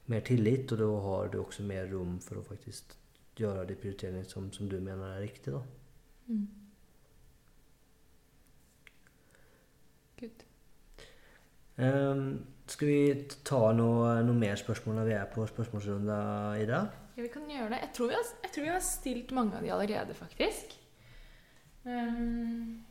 mer 0.09 0.25
tillit, 0.25 0.71
og 0.73 0.81
da 0.81 0.91
har 1.09 1.33
du 1.33 1.41
også 1.43 1.67
mer 1.67 1.89
rom 1.91 2.17
for 2.23 2.39
å 2.39 2.47
faktisk 2.47 2.97
gjøre 3.37 3.67
de 3.69 3.75
prioriteringene 3.79 4.29
som, 4.29 4.51
som 4.53 4.69
du 4.69 4.79
mener 4.79 5.15
er 5.15 5.23
riktige. 5.23 5.57
Da. 5.57 5.61
Mm. 6.27 6.47
Good. 10.19 10.45
Um, 11.77 12.45
skal 12.69 12.87
vi 12.87 12.99
ta 13.45 13.59
noe, 13.75 14.19
noe 14.23 14.37
mer 14.37 14.55
spørsmål 14.59 14.99
når 14.99 15.09
vi 15.09 15.15
er 15.17 15.25
på 15.33 15.45
spørsmålsrunda, 15.49 16.17
Ida? 16.61 16.85
Ja, 17.17 17.25
vi 17.25 17.29
kan 17.33 17.49
gjøre 17.49 17.73
det. 17.73 17.81
Jeg 17.83 17.91
tror 17.97 18.09
vi 18.11 18.17
har, 18.17 18.31
jeg 18.45 18.53
tror 18.53 18.65
vi 18.65 18.73
har 18.73 18.83
stilt 18.85 19.35
mange 19.35 19.57
av 19.57 19.65
de 19.65 19.73
allerede, 19.73 20.17
faktisk. 20.17 20.77
Um, 21.83 22.83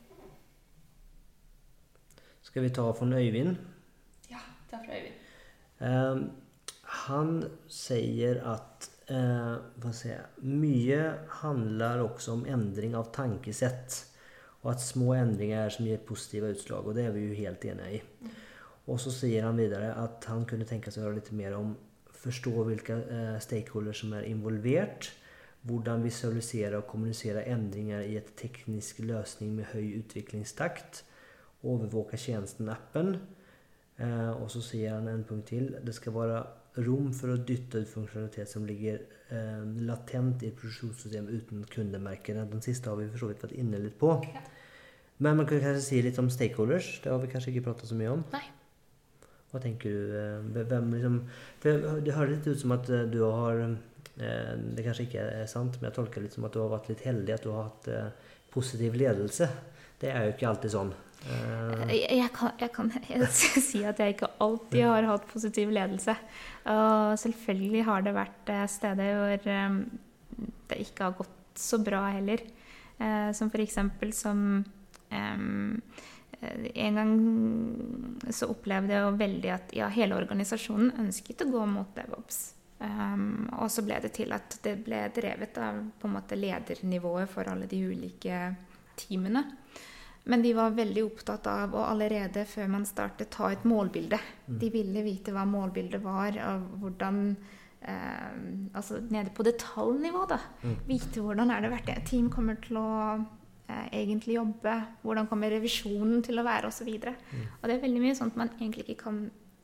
Skal 2.43 2.67
vi 2.67 2.69
ta 2.69 2.85
fra 2.93 3.07
Øyvind? 3.17 3.55
ja, 4.29 4.43
er 4.71 4.83
fra 4.85 4.99
Øyvind. 4.99 5.19
Um, 5.81 6.31
han 6.83 7.31
sier 7.67 8.43
at 8.53 8.89
eh, 9.11 10.23
mye 10.47 11.01
handler 11.41 12.03
også 12.05 12.37
om 12.37 12.45
endring 12.49 12.95
av 12.95 13.11
tankesett. 13.15 13.99
Og 14.63 14.71
at 14.71 14.83
små 14.83 15.11
endringer 15.17 15.71
som 15.75 15.87
gir 15.87 16.03
positive 16.07 16.53
utslag. 16.55 16.87
Og 16.87 16.95
det 16.95 17.07
er 17.07 17.15
vi 17.15 17.27
jo 17.27 17.39
helt 17.41 17.65
enige 17.67 17.99
i. 17.99 18.29
Og 18.87 18.99
så 18.99 19.11
sier 19.15 19.45
han 19.47 19.59
videre 19.59 19.93
at 19.99 20.23
han 20.27 20.45
kunne 20.47 20.67
tenke 20.67 20.91
seg 20.91 21.03
å 21.03 21.07
høre 21.07 21.19
litt 21.19 21.31
mer 21.35 21.55
om 21.57 21.73
forstå 22.23 22.63
hvilke 22.67 22.97
eh, 23.11 23.37
stakeholders 23.43 24.03
som 24.03 24.15
er 24.15 24.27
involvert. 24.29 25.11
Hvordan 25.63 26.03
visualisere 26.03 26.79
og 26.79 26.89
kommunisere 26.91 27.45
endringer 27.51 28.03
i 28.03 28.17
et 28.19 28.33
teknisk 28.39 28.99
løsning 29.03 29.53
med 29.55 29.71
høy 29.71 29.99
utviklingstakt. 30.01 31.03
Overvåke 31.63 32.19
tjenesten 32.19 32.71
appen. 32.71 33.15
Eh, 33.99 34.31
og 34.33 34.49
så 34.51 34.63
sier 34.63 34.97
han 34.97 35.07
en 35.11 35.23
punkt 35.27 35.51
til. 35.51 35.71
Det 35.83 35.95
skal 35.95 36.15
være 36.15 36.43
rom 36.81 37.11
for 37.13 37.33
å 37.33 37.37
dytte 37.37 37.83
ut 37.83 37.89
funksjonalitet 37.91 38.49
som 38.49 38.65
ligger 38.65 39.01
eh, 39.29 39.61
latent 39.85 40.41
i 40.43 40.49
et 40.49 40.57
produksjonssystem 40.57 41.27
uten 41.29 41.63
kundemerkene. 41.69 42.47
Den 42.49 42.63
siste 42.65 42.89
har 42.89 42.97
vi 42.97 43.09
for 43.11 43.21
så 43.25 43.29
vidt 43.29 43.43
vært 43.45 43.57
inne 43.61 43.81
litt 43.83 43.99
på. 44.01 44.15
Men 45.23 45.37
man 45.37 45.45
kan 45.45 45.61
kanskje 45.61 45.83
si 45.85 46.01
litt 46.01 46.17
om 46.19 46.31
stakeholders. 46.33 46.99
Det 47.03 47.11
har 47.13 47.21
vi 47.21 47.29
kanskje 47.31 47.53
ikke 47.53 47.67
pratet 47.69 47.91
så 47.91 47.97
mye 47.99 48.15
om. 48.15 48.23
Nei. 48.33 48.43
Hva 49.53 49.61
tenker 49.61 49.93
du? 49.93 50.15
eh, 50.17 50.63
Hvem 50.65 50.87
liksom 50.95 51.19
for 51.61 51.99
Det 52.01 52.15
høres 52.17 52.39
litt 52.39 52.47
ut 52.55 52.63
som 52.63 52.73
at 52.73 52.89
eh, 52.89 53.03
du 53.13 53.19
har 53.21 53.61
eh, 53.61 54.55
Det 54.73 54.85
kanskje 54.87 55.05
ikke 55.05 55.27
er 55.43 55.45
sant, 55.51 55.77
men 55.77 55.91
jeg 55.91 55.97
tolker 55.99 56.17
det 56.21 56.27
litt 56.31 56.37
som 56.39 56.49
at 56.49 56.57
du 56.57 56.63
har 56.63 56.73
vært 56.73 56.89
litt 56.89 57.05
heldig. 57.05 57.35
At 57.37 57.45
du 57.45 57.51
har 57.53 57.69
hatt 57.69 57.91
positiv 58.53 58.97
ledelse. 58.97 59.47
Det 60.01 60.09
er 60.09 60.25
jo 60.27 60.33
ikke 60.33 60.49
alltid 60.49 60.73
sånn. 60.73 60.91
Eh, 61.23 61.93
Jeg, 61.93 62.17
jeg, 62.19 62.71
kan, 62.75 62.91
jeg 63.09 63.29
si 63.69 63.83
at 63.87 63.99
jeg 63.99 64.15
ikke 64.15 64.31
alltid 64.43 64.83
har 64.87 65.07
hatt 65.07 65.27
positiv 65.31 65.71
ledelse. 65.73 66.15
Og 66.71 67.19
selvfølgelig 67.19 67.83
har 67.87 68.05
det 68.05 68.15
vært 68.15 68.51
eh, 68.53 68.65
steder 68.71 69.13
hvor 69.19 69.51
eh, 69.53 69.77
det 70.71 70.81
ikke 70.87 71.07
har 71.09 71.17
gått 71.21 71.39
så 71.59 71.79
bra 71.83 72.07
heller. 72.15 72.43
Eh, 72.97 73.31
Som 73.35 73.51
eksempel 73.53 74.13
som 74.13 74.63
em, 75.09 75.81
eh, 76.41 76.71
En 76.75 76.95
gang 76.99 77.13
så 78.31 78.49
opplevde 78.51 78.93
jeg 78.93 79.19
veldig 79.21 79.53
at 79.53 79.73
ja, 79.77 79.87
hele 79.93 80.17
organisasjonen 80.17 80.91
ønsket 81.05 81.45
å 81.45 81.51
gå 81.51 81.65
mot 81.65 81.95
DevOps. 81.95 82.49
Um, 82.83 83.45
og 83.61 83.69
så 83.71 83.79
ble 83.85 83.95
det 84.03 84.09
til 84.17 84.33
at 84.35 84.57
det 84.65 84.73
ble 84.83 85.05
drevet 85.15 85.55
av 85.61 85.77
på 86.01 86.07
en 86.09 86.15
måte 86.17 86.35
ledernivået 86.35 87.29
for 87.31 87.47
alle 87.47 87.69
de 87.71 87.79
ulike 87.79 88.39
teamene. 88.99 89.45
Men 90.23 90.41
de 90.41 90.53
var 90.55 90.75
veldig 90.75 91.03
opptatt 91.03 91.47
av 91.51 91.73
å 91.75 91.83
allerede 91.83 92.45
før 92.47 92.69
man 92.71 92.85
startet 92.87 93.31
ta 93.33 93.49
et 93.51 93.65
målbilde. 93.67 94.19
De 94.47 94.69
ville 94.71 95.03
vite 95.03 95.33
hva 95.35 95.43
målbildet 95.47 95.99
var, 96.03 96.37
og 96.47 96.69
hvordan 96.79 97.19
eh, 97.81 98.39
Altså 98.73 99.01
nede 99.11 99.33
på 99.35 99.43
detaljnivå, 99.43 100.25
da. 100.31 100.39
Vite 100.87 101.23
hvordan 101.23 101.51
er 101.51 101.65
det 101.65 101.73
hvert 101.73 101.91
team 102.07 102.29
kommer 102.31 102.55
til 102.63 102.79
å 102.79 102.89
eh, 103.67 103.87
egentlig 103.99 104.39
jobbe. 104.39 104.77
Hvordan 105.03 105.27
kommer 105.27 105.51
revisjonen 105.51 106.23
til 106.23 106.39
å 106.39 106.47
være, 106.47 106.71
osv. 106.71 106.87
Og, 106.87 107.03
så 107.03 107.43
og 107.59 107.67
det 107.67 107.75
er 107.75 107.83
veldig 107.83 108.05
mye 108.05 108.19
sånt 108.21 108.39
man 108.39 108.53
egentlig 108.61 108.87
ikke 108.87 109.03
kan 109.03 109.23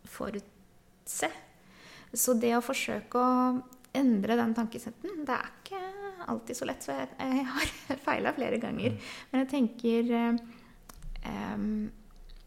forutse. 0.09 1.31
Så 2.11 2.35
det 2.41 2.55
å 2.57 2.65
forsøke 2.65 3.21
å 3.21 3.33
endre 3.95 4.35
den 4.37 4.53
tankesetten, 4.57 5.23
det 5.25 5.35
er 5.35 5.51
ikke 5.63 5.81
alltid 6.27 6.57
så 6.57 6.67
lett. 6.69 6.83
Så 6.83 6.95
jeg, 6.95 7.09
jeg 7.19 7.45
har 7.53 7.71
feila 8.07 8.33
flere 8.35 8.59
ganger. 8.61 8.97
Men 9.31 9.43
jeg 9.43 9.51
tenker 9.53 10.13
um, 11.25 11.89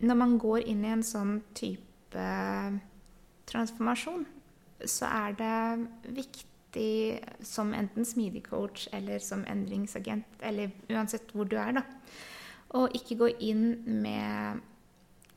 Når 0.03 0.19
man 0.19 0.39
går 0.39 0.67
inn 0.71 0.85
i 0.85 0.93
en 0.93 1.05
sånn 1.07 1.37
type 1.55 2.29
transformasjon, 3.49 4.25
så 4.89 5.07
er 5.07 5.37
det 5.39 6.17
viktig 6.17 6.89
som 7.47 7.71
enten 7.77 8.07
smidig 8.09 8.43
coach 8.49 8.89
eller 8.97 9.23
som 9.23 9.45
endringsagent, 9.49 10.27
eller 10.41 10.73
uansett 10.91 11.31
hvor 11.37 11.47
du 11.47 11.59
er, 11.61 11.77
da, 11.77 11.85
å 12.75 12.87
ikke 12.97 13.19
gå 13.21 13.29
inn 13.45 13.65
med 14.03 14.63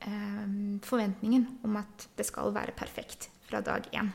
um, 0.08 0.80
forventningen 0.86 1.48
om 1.68 1.78
at 1.82 2.08
det 2.18 2.28
skal 2.28 2.54
være 2.56 2.76
perfekt 2.78 3.30
fra 3.46 3.62
dag 3.62 3.88
én. 3.94 4.12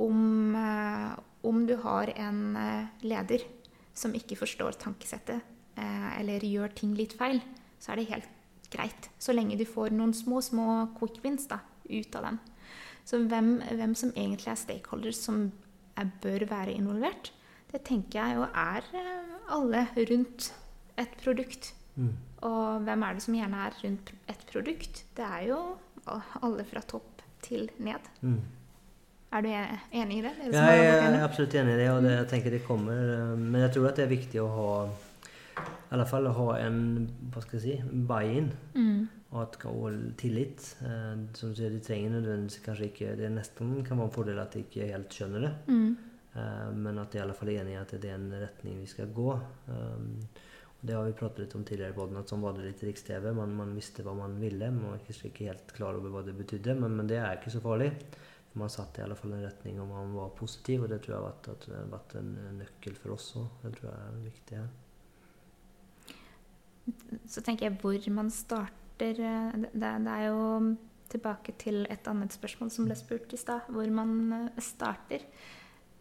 Om, 0.00 0.54
eh, 0.56 1.12
om 1.46 1.64
du 1.66 1.76
har 1.82 2.12
en 2.16 2.56
eh, 2.56 2.90
leder 3.06 3.44
som 3.96 4.14
ikke 4.16 4.38
forstår 4.38 4.78
tankesettet, 4.80 5.40
eh, 5.76 6.12
eller 6.20 6.44
gjør 6.46 6.74
ting 6.76 6.94
litt 6.98 7.16
feil, 7.18 7.40
så 7.80 7.92
er 7.92 8.00
det 8.00 8.10
helt 8.12 8.30
greit. 8.70 9.10
Så 9.18 9.34
lenge 9.34 9.58
du 9.58 9.66
får 9.68 9.94
noen 9.96 10.14
små, 10.16 10.40
små 10.44 10.68
quick 10.98 11.20
wins 11.24 11.48
da, 11.50 11.60
ut 11.90 12.16
av 12.16 12.28
den. 12.28 12.40
Så 13.08 13.22
hvem, 13.26 13.58
hvem 13.64 13.96
som 13.98 14.12
egentlig 14.14 14.52
er 14.52 14.60
stakeholders 14.60 15.18
som 15.18 15.48
er, 15.98 16.10
bør 16.22 16.46
være 16.50 16.76
involvert, 16.76 17.32
det 17.70 17.82
tenker 17.86 18.20
jeg 18.20 18.38
jo 18.38 18.46
er 18.48 18.86
eh, 18.98 19.36
alle 19.56 19.86
rundt 20.10 20.52
et 21.00 21.14
produkt. 21.22 21.72
Mm. 21.96 22.14
Og 22.46 22.86
hvem 22.86 23.02
er 23.04 23.16
det 23.16 23.24
som 23.24 23.36
gjerne 23.36 23.66
er 23.66 23.76
rundt 23.84 24.12
et 24.30 24.46
produkt? 24.48 25.04
Det 25.16 25.26
er 25.26 25.50
jo 25.50 25.60
alle 26.40 26.64
fra 26.68 26.82
topp 26.86 27.22
til 27.44 27.68
ned. 27.78 28.06
Mm. 28.20 28.40
Er 29.32 29.42
du 29.42 29.48
e- 29.48 29.78
enig 30.02 30.18
i 30.18 30.22
det? 30.24 30.32
det, 30.38 30.46
er 30.46 30.50
det 30.50 30.58
Ja, 30.58 30.72
jeg 30.82 31.14
er 31.14 31.22
absolutt 31.24 31.54
enig 31.54 31.74
i 31.76 31.78
det, 31.78 31.88
og 31.92 32.02
det, 32.02 32.10
jeg 32.16 32.28
tenker 32.32 32.50
det 32.50 32.64
kommer. 32.66 32.98
eh, 33.14 33.36
Men 33.38 33.60
jeg 33.62 33.72
tror 33.76 33.88
at 33.88 33.96
det 34.00 34.04
er 34.04 34.16
viktig 34.16 34.40
å 34.42 34.48
ha 34.56 34.72
i 35.60 35.94
alle 35.94 36.06
fall 36.06 36.26
å 36.26 36.32
ha 36.34 36.48
en 36.58 37.08
hva 37.30 37.42
skal 37.42 37.60
jeg 37.60 37.62
si, 37.62 37.96
buy-in 38.10 38.50
Mm. 38.74 39.08
og, 39.32 39.56
og 39.66 40.16
tillit. 40.18 40.74
Eh, 40.82 41.16
Som 41.34 41.50
du 41.50 41.54
sier, 41.60 41.70
de 41.70 41.78
trenger 41.80 42.10
nødvendigvis 42.16 42.60
kanskje 42.64 42.90
ikke 42.90 43.16
Det 43.16 43.30
nesten 43.30 43.84
kan 43.86 43.98
være 43.98 44.06
en 44.10 44.14
fordel 44.18 44.38
at 44.42 44.52
de 44.52 44.64
ikke 44.64 44.90
helt 44.90 45.10
skjønner 45.14 45.40
det. 45.46 45.52
Mm. 45.68 45.96
Eh, 46.34 46.70
Men 46.74 46.98
at 46.98 47.10
de 47.12 47.18
i 47.18 47.22
alle 47.22 47.34
fall 47.34 47.48
er 47.50 47.62
enig 47.62 47.74
i 47.74 47.80
at 47.80 47.90
det 48.00 48.10
er 48.10 48.14
en 48.18 48.30
retning 48.32 48.80
vi 48.80 48.86
skal 48.86 49.06
gå. 49.14 49.38
Det 50.82 50.94
har 50.96 51.04
vi 51.04 51.12
pratet 51.12 51.38
litt 51.44 51.54
om 51.54 51.62
tidligere 51.64 51.92
i 51.92 51.96
podden, 51.98 52.16
at 52.16 52.30
sånn 52.30 52.40
var 52.40 52.54
det 52.56 52.64
litt 52.64 52.82
i 52.82 52.86
Riks-TV. 52.88 53.34
Man, 53.36 53.52
man 53.54 53.74
visste 53.76 54.00
hva 54.02 54.14
man 54.16 54.38
ville, 54.40 54.70
man 54.72 54.94
var 54.94 55.02
ikke 55.04 55.44
helt 55.44 55.74
klar 55.76 55.94
over 55.98 56.08
hva 56.14 56.22
det 56.24 56.32
betydde. 56.38 56.74
Men, 56.80 56.94
men 56.96 57.06
det 57.10 57.18
er 57.20 57.36
ikke 57.36 57.52
så 57.52 57.60
farlig. 57.60 57.90
Man 58.58 58.70
satte 58.72 59.00
i 59.00 59.04
alle 59.04 59.14
fall 59.14 59.36
en 59.36 59.44
retning 59.46 59.78
og 59.78 59.90
man 59.92 60.14
var 60.16 60.32
positiv, 60.38 60.82
og 60.82 60.90
det 60.90 61.00
tror 61.04 61.14
jeg 61.14 61.20
har 61.20 61.28
vært, 61.28 61.66
vært 61.92 62.14
en, 62.18 62.30
en 62.48 62.56
nøkkel 62.58 62.96
for 62.98 63.14
oss 63.14 63.28
òg. 63.38 63.46
Det 63.62 63.74
tror 63.76 63.90
jeg 63.90 64.06
er 64.06 64.24
viktig 64.24 64.58
her. 64.58 64.70
Så 67.30 67.44
tenker 67.46 67.68
jeg 67.68 67.78
hvor 67.78 68.08
man 68.16 68.30
starter 68.34 69.20
eh, 69.22 69.52
Det, 69.62 69.70
det 69.78 70.14
er 70.16 70.24
jo 70.26 70.74
tilbake 71.10 71.54
til 71.58 71.84
et 71.90 72.08
annet 72.10 72.34
spørsmål 72.34 72.72
som 72.74 72.88
ble 72.88 72.96
spurt 72.98 73.32
i 73.34 73.38
stad. 73.38 73.70
Hvor 73.70 73.94
man 73.94 74.10
eh, 74.34 74.60
starter. 74.64 75.26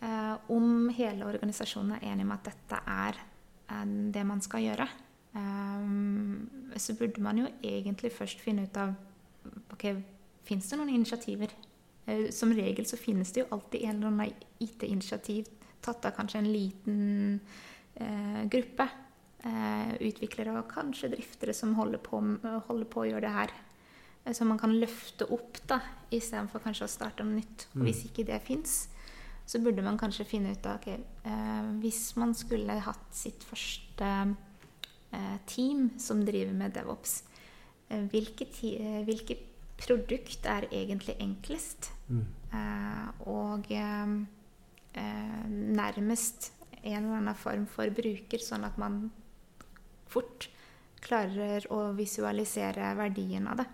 Eh, 0.02 0.36
om 0.56 0.90
hele 0.96 1.28
organisasjonen 1.28 1.98
er 1.98 2.12
enig 2.14 2.26
om 2.26 2.34
at 2.34 2.50
dette 2.50 2.82
er 2.88 3.18
eh, 3.20 3.86
det 4.16 4.26
man 4.26 4.42
skal 4.42 4.64
gjøre, 4.64 4.88
eh, 5.38 6.78
så 6.80 6.96
burde 6.98 7.22
man 7.26 7.44
jo 7.44 7.50
egentlig 7.62 8.14
først 8.16 8.42
finne 8.42 8.66
ut 8.66 8.80
av 8.80 8.96
ok, 9.76 9.92
Fins 10.50 10.66
det 10.72 10.80
noen 10.80 10.90
initiativer? 10.90 11.52
Eh, 12.06 12.30
som 12.32 12.54
regel 12.54 12.86
så 12.86 12.98
finnes 12.98 13.32
det 13.32 13.44
jo 13.44 13.50
alltid 13.52 13.84
en 13.84 13.96
eller 13.96 14.08
annen 14.08 14.34
IT-initiativ 14.60 15.48
tatt 15.82 16.06
av 16.06 16.12
kanskje 16.18 16.40
en 16.42 16.52
liten 16.52 17.40
eh, 17.96 18.44
gruppe 18.52 18.88
eh, 19.44 19.94
utviklere 20.10 20.58
og 20.60 20.68
kanskje 20.72 21.12
driftere 21.14 21.54
som 21.56 21.76
holder 21.78 22.02
på, 22.04 22.20
holder 22.68 22.90
på 22.92 23.04
å 23.04 23.08
gjøre 23.10 23.26
det 23.28 23.36
her. 23.36 23.54
Eh, 24.26 24.34
Som 24.34 24.50
man 24.52 24.60
kan 24.60 24.74
løfte 24.80 25.28
opp 25.32 25.62
da, 25.68 25.80
istedenfor 26.12 26.60
kanskje 26.64 26.86
å 26.88 26.92
starte 26.92 27.24
noe 27.24 27.40
nytt. 27.40 27.68
Og 27.74 27.82
Mm. 27.82 27.86
hvis 27.88 28.06
ikke 28.06 28.26
det 28.26 28.42
fins, 28.44 28.88
så 29.48 29.58
burde 29.64 29.82
man 29.82 29.98
kanskje 29.98 30.26
finne 30.28 30.52
ut 30.52 30.66
av 30.66 30.76
okay, 30.78 31.00
eh, 31.26 31.72
Hvis 31.82 32.16
man 32.18 32.34
skulle 32.36 32.80
hatt 32.80 33.08
sitt 33.16 33.44
første 33.44 34.36
eh, 35.12 35.38
team 35.48 35.92
som 35.98 36.26
driver 36.26 36.54
med 36.54 36.74
DevOps, 36.74 37.24
hvilke, 37.90 38.46
ti, 38.54 38.76
hvilke 39.06 39.36
produkt 39.80 40.46
er 40.50 40.68
egentlig 40.72 41.16
enklest? 41.24 41.92
Mm. 42.10 42.26
Eh, 42.54 43.08
og 43.30 43.72
eh, 43.72 44.14
nærmest 45.50 46.52
en 46.84 47.04
eller 47.04 47.18
annen 47.20 47.36
form 47.36 47.66
for 47.68 47.92
bruker, 47.92 48.40
sånn 48.42 48.64
at 48.68 48.78
man 48.80 49.10
fort 50.10 50.50
klarer 51.04 51.66
å 51.72 51.92
visualisere 51.96 52.94
verdien 52.98 53.48
av 53.48 53.62
det. 53.62 53.68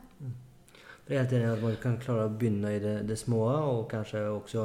Jeg 1.06 1.14
er 1.14 1.22
helt 1.22 1.34
enig 1.38 1.50
at 1.52 1.62
man 1.62 1.76
kan 1.82 1.98
klare 2.02 2.26
å 2.26 2.34
begynne 2.34 2.72
i 2.74 2.80
det, 2.82 2.96
det 3.06 3.18
små, 3.22 3.44
og 3.46 3.84
kanskje 3.92 4.24
også 4.26 4.64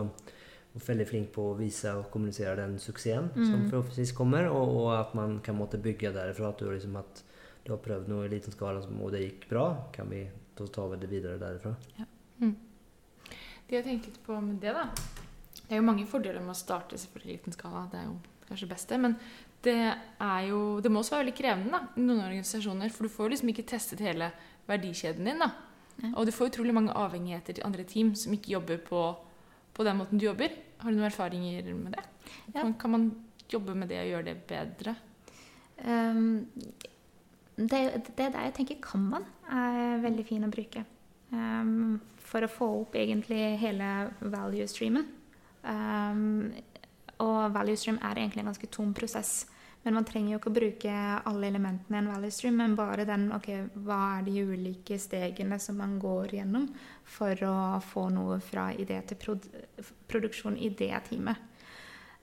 veldig 0.87 1.07
flink 1.09 1.33
på 1.35 1.51
å 1.51 1.57
vise 1.59 1.93
og 1.99 2.07
kommunisere 2.13 2.55
den 2.63 2.79
suksessen 2.81 3.29
som 3.35 3.65
Mm. 3.65 3.71
forhåpentligvis 3.71 4.15
kommer, 4.17 4.49
og, 4.49 4.69
og 4.77 4.89
at 4.97 5.15
man 5.15 5.41
kan 5.45 5.59
måtte 5.59 5.77
bygge 5.83 6.15
derifra. 6.15 6.49
At 6.49 6.59
du, 6.59 6.71
liksom, 6.71 6.97
at 6.97 7.23
du 7.67 7.73
har 7.75 7.83
prøvd 7.85 8.09
noe 8.09 8.25
i 8.25 8.31
liten 8.33 8.53
skala, 8.53 8.81
og 8.81 9.13
det 9.13 9.21
gikk 9.21 9.49
bra. 9.51 9.67
Kan 9.93 10.09
vi, 10.09 10.23
da 10.59 10.67
tar 10.67 10.91
vi 10.93 11.01
det 11.03 11.11
videre 11.11 11.39
derifra. 11.41 11.75
Det 13.71 13.79
jeg 13.79 13.87
tenker 13.87 14.11
litt 14.11 14.23
på 14.27 14.35
med 14.43 14.59
det, 14.59 14.73
da 14.75 14.89
Det 14.91 15.77
er 15.77 15.79
jo 15.79 15.87
mange 15.87 16.07
fordeler 16.11 16.43
med 16.43 16.57
å 16.57 16.59
starte 16.59 16.99
selvfølgelig 16.99 17.31
i 17.31 17.37
liten 17.37 17.55
skala. 17.55 17.85
Det 17.93 18.01
er 18.01 18.09
jo 18.09 18.17
kanskje 18.49 18.67
det 18.67 18.75
beste. 18.75 18.99
Men 18.99 19.15
det 19.63 19.77
er 19.95 20.47
jo 20.49 20.81
Det 20.83 20.91
må 20.91 21.01
også 21.01 21.15
være 21.15 21.25
veldig 21.27 21.39
krevende 21.39 21.77
da, 21.77 21.83
i 21.95 22.03
noen 22.03 22.25
organisasjoner. 22.25 22.91
For 22.91 23.07
du 23.07 23.15
får 23.15 23.31
liksom 23.31 23.53
ikke 23.53 23.69
testet 23.71 24.03
hele 24.03 24.33
verdikjeden 24.67 25.31
din. 25.31 25.39
da. 25.39 25.53
Ja. 26.01 26.13
Og 26.17 26.27
du 26.27 26.33
får 26.35 26.51
utrolig 26.51 26.75
mange 26.75 26.97
avhengigheter 26.97 27.59
til 27.59 27.67
andre 27.67 27.85
team 27.85 28.15
som 28.19 28.35
ikke 28.35 28.57
jobber 28.57 28.83
på, 28.83 29.05
på 29.77 29.87
den 29.87 30.01
måten 30.01 30.19
du 30.19 30.27
jobber. 30.27 30.51
Har 30.81 30.91
du 30.91 30.99
noen 30.99 31.11
erfaringer 31.11 31.71
med 31.75 31.95
det? 31.95 32.05
Ja. 32.51 32.63
Kan, 32.63 32.75
kan 32.75 32.91
man 32.91 33.11
jobbe 33.53 33.75
med 33.75 33.93
det 33.93 34.03
og 34.03 34.11
gjøre 34.11 34.29
det 34.33 34.37
bedre? 34.51 34.97
Um, 35.81 36.49
det, 37.69 37.83
det 38.17 38.31
jeg 38.31 38.55
tenker 38.57 38.81
kan 38.85 39.05
man, 39.17 39.29
er 39.51 40.01
veldig 40.05 40.27
fin 40.27 40.47
å 40.47 40.53
bruke. 40.53 40.85
Um, 41.31 42.01
for 42.31 42.47
å 42.47 42.51
få 42.51 42.69
opp 42.83 42.97
egentlig 42.99 43.59
hele 43.61 44.11
value 44.21 44.67
streamen. 44.71 45.07
Um, 45.63 46.53
og 47.21 47.53
value 47.53 47.77
stream 47.77 47.99
er 48.01 48.19
egentlig 48.19 48.45
en 48.45 48.53
ganske 48.53 48.71
tom 48.73 48.95
prosess. 48.97 49.45
Men 49.83 49.97
man 49.97 50.05
trenger 50.05 50.35
jo 50.35 50.39
ikke 50.41 50.51
å 50.51 50.57
bruke 50.59 50.95
alle 51.31 51.49
elementene 51.49 51.97
i 51.97 52.01
en 52.03 52.11
value 52.13 52.33
stream, 52.35 52.59
men 52.61 52.77
bare 52.77 53.07
den 53.09 53.31
ok, 53.33 53.49
hva 53.87 54.01
er 54.19 54.27
de 54.27 54.43
ulike 54.45 54.99
stegene 55.01 55.57
som 55.63 55.79
man 55.81 55.95
går 56.01 56.35
gjennom 56.37 56.67
for 57.09 57.47
å 57.49 57.55
få 57.85 58.11
noe 58.13 58.37
fra 58.45 58.69
idé 58.77 59.01
til 59.09 59.21
prod 59.21 59.49
produksjon 60.11 60.59
i 60.61 60.69
det 60.77 60.93
teamet. 61.09 61.47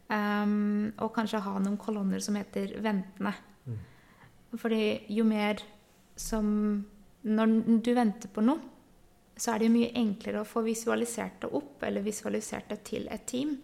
Um, 0.07 0.93
og 1.03 1.11
kanskje 1.17 1.41
ha 1.43 1.57
noen 1.59 1.79
kolonner 1.81 2.21
som 2.23 2.37
heter 2.37 2.77
'ventende'. 2.77 3.33
Fordi 4.55 5.11
jo 5.11 5.25
mer 5.27 5.61
som 6.15 6.85
Når 7.27 7.81
du 7.83 7.89
venter 7.93 8.29
på 8.31 8.41
noe, 8.45 8.61
så 9.35 9.51
er 9.51 9.59
det 9.59 9.67
jo 9.67 9.73
mye 9.73 9.89
enklere 9.99 10.41
å 10.41 10.47
få 10.47 10.61
visualisert 10.63 11.41
det 11.43 11.49
opp, 11.51 11.83
eller 11.83 12.05
visualisert 12.05 12.69
det 12.71 12.77
til 12.87 13.07
et 13.11 13.25
team, 13.27 13.57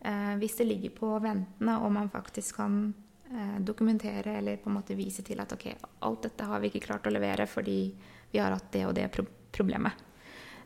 eh, 0.00 0.34
hvis 0.36 0.58
det 0.58 0.66
ligger 0.66 0.92
på 0.98 1.12
ventende, 1.22 1.78
og 1.80 1.94
man 1.94 2.10
faktisk 2.12 2.58
kan 2.60 2.76
eh, 3.30 3.56
dokumentere 3.64 4.36
eller 4.38 4.60
på 4.60 4.68
en 4.68 4.76
måte 4.76 4.98
vise 4.98 5.24
til 5.24 5.40
at 5.40 5.54
ok, 5.56 5.66
alt 6.04 6.28
dette 6.28 6.50
har 6.50 6.60
vi 6.60 6.68
ikke 6.70 6.84
klart 6.90 7.08
å 7.08 7.14
levere 7.14 7.48
fordi 7.48 7.78
vi 8.32 8.42
har 8.42 8.52
hatt 8.52 8.68
det 8.74 8.84
og 8.86 8.94
det 8.98 9.08
pro 9.14 9.24
problemet. 9.56 10.04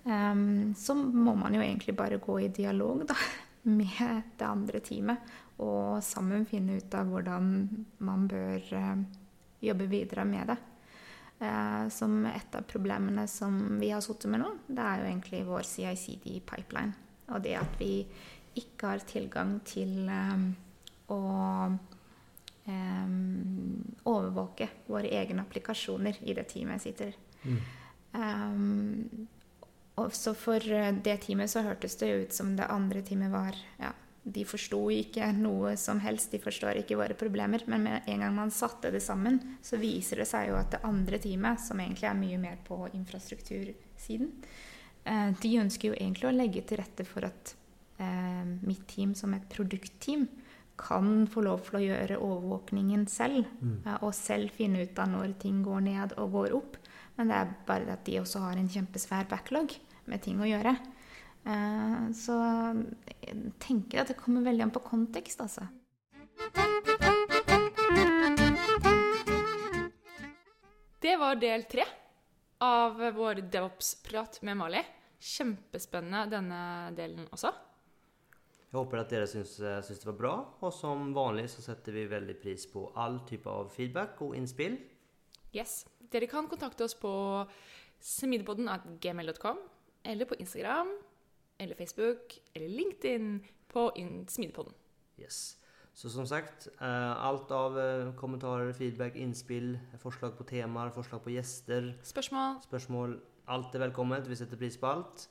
Um, 0.03 0.75
så 0.75 0.95
må 0.97 1.35
man 1.37 1.55
jo 1.55 1.61
egentlig 1.61 1.93
bare 1.95 2.17
gå 2.19 2.41
i 2.41 2.49
dialog 2.49 3.05
da, 3.07 3.15
med 3.63 4.33
det 4.41 4.47
andre 4.47 4.81
teamet, 4.81 5.33
og 5.61 6.01
sammen 6.03 6.47
finne 6.49 6.79
ut 6.81 6.95
av 6.97 7.11
hvordan 7.13 7.51
man 8.03 8.25
bør 8.27 8.73
eh, 8.75 9.03
jobbe 9.61 9.87
videre 9.91 10.25
med 10.25 10.53
det. 10.53 10.57
Eh, 11.41 11.89
som 11.89 12.27
et 12.27 12.57
av 12.57 12.67
problemene 12.69 13.27
som 13.29 13.79
vi 13.81 13.91
har 13.91 14.03
sittet 14.05 14.31
med 14.31 14.43
nå, 14.43 14.51
det 14.69 14.85
er 14.85 15.01
jo 15.01 15.09
egentlig 15.09 15.45
vår 15.49 15.65
CICD-pipeline. 15.69 16.93
Og 17.31 17.41
det 17.45 17.57
at 17.61 17.79
vi 17.81 17.95
ikke 18.61 18.93
har 18.95 19.07
tilgang 19.09 19.59
til 19.65 20.09
eh, 20.11 20.47
å 21.15 21.21
eh, 22.67 23.13
overvåke 24.11 24.69
våre 24.91 25.13
egne 25.21 25.47
applikasjoner 25.47 26.21
i 26.27 26.37
det 26.37 26.49
teamet 26.53 26.81
jeg 26.81 26.91
sitter. 26.91 27.21
Mm. 27.45 27.61
Um, 28.11 29.29
så 30.13 30.35
for 30.35 30.73
eh, 30.73 30.93
det 31.05 31.17
teamet 31.25 31.51
så 31.51 31.65
hørtes 31.67 31.97
det 32.01 32.11
ut 32.11 32.33
som 32.35 32.55
det 32.57 32.69
andre 32.71 33.03
teamet 33.07 33.33
var 33.33 33.57
ja, 33.79 33.93
De 34.23 34.43
forsto 34.45 34.83
ikke 34.93 35.31
noe 35.33 35.73
som 35.81 36.01
helst, 36.05 36.35
de 36.35 36.43
forstår 36.43 36.83
ikke 36.83 36.99
våre 37.01 37.17
problemer. 37.17 37.63
Men 37.73 37.87
med 37.87 38.11
en 38.11 38.25
gang 38.25 38.35
man 38.37 38.53
satte 38.53 38.91
det 38.93 39.01
sammen, 39.05 39.41
så 39.65 39.81
viser 39.81 40.21
det 40.21 40.29
seg 40.29 40.51
jo 40.51 40.59
at 40.59 40.75
det 40.75 40.83
andre 40.87 41.21
teamet, 41.23 41.63
som 41.65 41.81
egentlig 41.81 42.11
er 42.11 42.19
mye 42.19 42.41
mer 42.43 42.61
på 42.67 42.83
infrastruktursiden, 42.99 44.29
eh, 45.05 45.31
de 45.41 45.55
ønsker 45.63 45.91
jo 45.91 45.97
egentlig 45.97 46.29
å 46.29 46.37
legge 46.37 46.67
til 46.69 46.83
rette 46.83 47.09
for 47.09 47.31
at 47.31 47.55
eh, 48.03 48.45
mitt 48.61 48.85
team 48.93 49.17
som 49.17 49.33
et 49.35 49.49
produktteam 49.49 50.29
kan 50.81 51.27
få 51.29 51.45
lov 51.45 51.65
til 51.67 51.79
å 51.79 51.85
gjøre 51.85 52.21
overvåkningen 52.25 53.09
selv. 53.09 53.49
Mm. 53.61 53.77
eh, 53.87 53.99
Og 54.05 54.15
selv 54.17 54.53
finne 54.57 54.85
ut 54.85 55.01
av 55.01 55.11
når 55.13 55.37
ting 55.41 55.65
går 55.65 55.85
ned 55.89 56.17
og 56.21 56.37
går 56.37 56.57
opp. 56.61 56.81
Men 57.17 57.33
det 57.33 57.37
er 57.41 57.55
bare 57.69 57.89
det 57.89 57.97
at 57.99 58.07
de 58.07 58.21
også 58.21 58.45
har 58.45 58.57
en 58.57 58.69
kjempesvær 58.69 59.29
backlog 59.33 59.75
med 60.09 60.23
ting 60.25 60.41
å 60.41 60.49
gjøre. 60.49 60.77
Eh, 61.47 62.11
Så 62.13 62.35
jeg 63.23 63.53
tenker 63.63 64.01
at 64.03 64.09
det 64.09 64.19
kommer 64.19 64.43
veldig 64.45 64.63
an 64.67 64.75
på 64.75 64.83
kontekst, 64.85 65.41
altså. 65.41 65.69
Det 71.01 71.17
var 71.17 71.39
del 71.41 71.65
tre 71.71 71.85
av 72.61 72.99
vår 73.17 73.41
DevOps-prat 73.51 74.43
med 74.45 74.59
Mali. 74.61 74.83
Kjempespennende 75.21 76.27
denne 76.33 76.61
delen 76.97 77.27
også. 77.33 77.53
Jeg 78.71 78.77
håper 78.79 79.01
at 79.01 79.11
dere 79.11 79.27
syns, 79.27 79.57
syns 79.59 79.99
det 80.03 80.07
var 80.13 80.19
bra, 80.21 80.35
og 80.63 80.73
som 80.73 81.09
vanlig 81.17 81.49
så 81.51 81.65
setter 81.65 81.97
vi 81.97 82.05
veldig 82.11 82.37
pris 82.43 82.69
på 82.71 82.85
all 83.01 83.19
type 83.29 83.51
av 83.51 83.73
feedback 83.75 84.21
og 84.23 84.37
innspill. 84.39 84.77
Yes. 85.57 85.85
Dere 86.11 86.29
kan 86.31 86.47
kontakte 86.51 86.87
oss 86.87 86.95
på 86.99 87.11
smidepodden 88.01 88.71
at 88.71 88.87
gmail.com, 89.03 89.59
eller 90.07 90.29
på 90.31 90.39
Instagram, 90.39 90.93
eller 91.61 91.77
Facebook, 91.79 92.35
eller 92.55 92.69
LinkedIn 92.69 93.33
på 93.71 93.91
Smidepodden. 94.29 94.73
Yes. 95.21 95.57
Så 95.95 96.09
som 96.09 96.25
sagt, 96.27 96.69
eh, 96.81 97.25
alt 97.27 97.51
av 97.53 97.77
eh, 97.79 98.13
kommentarer, 98.17 98.73
feedback, 98.73 99.17
innspill, 99.21 99.75
forslag 100.01 100.37
på 100.39 100.47
temaer, 100.49 100.91
forslag 100.95 101.21
på 101.25 101.33
gjester, 101.35 101.91
Spørsmål? 102.07 102.61
spørsmål 102.65 103.19
Alt 103.51 103.75
er 103.75 103.83
velkomment. 103.83 104.29
Vi 104.31 104.37
setter 104.39 104.57
pris 104.57 104.77
på 104.79 104.87
alt. 104.87 105.25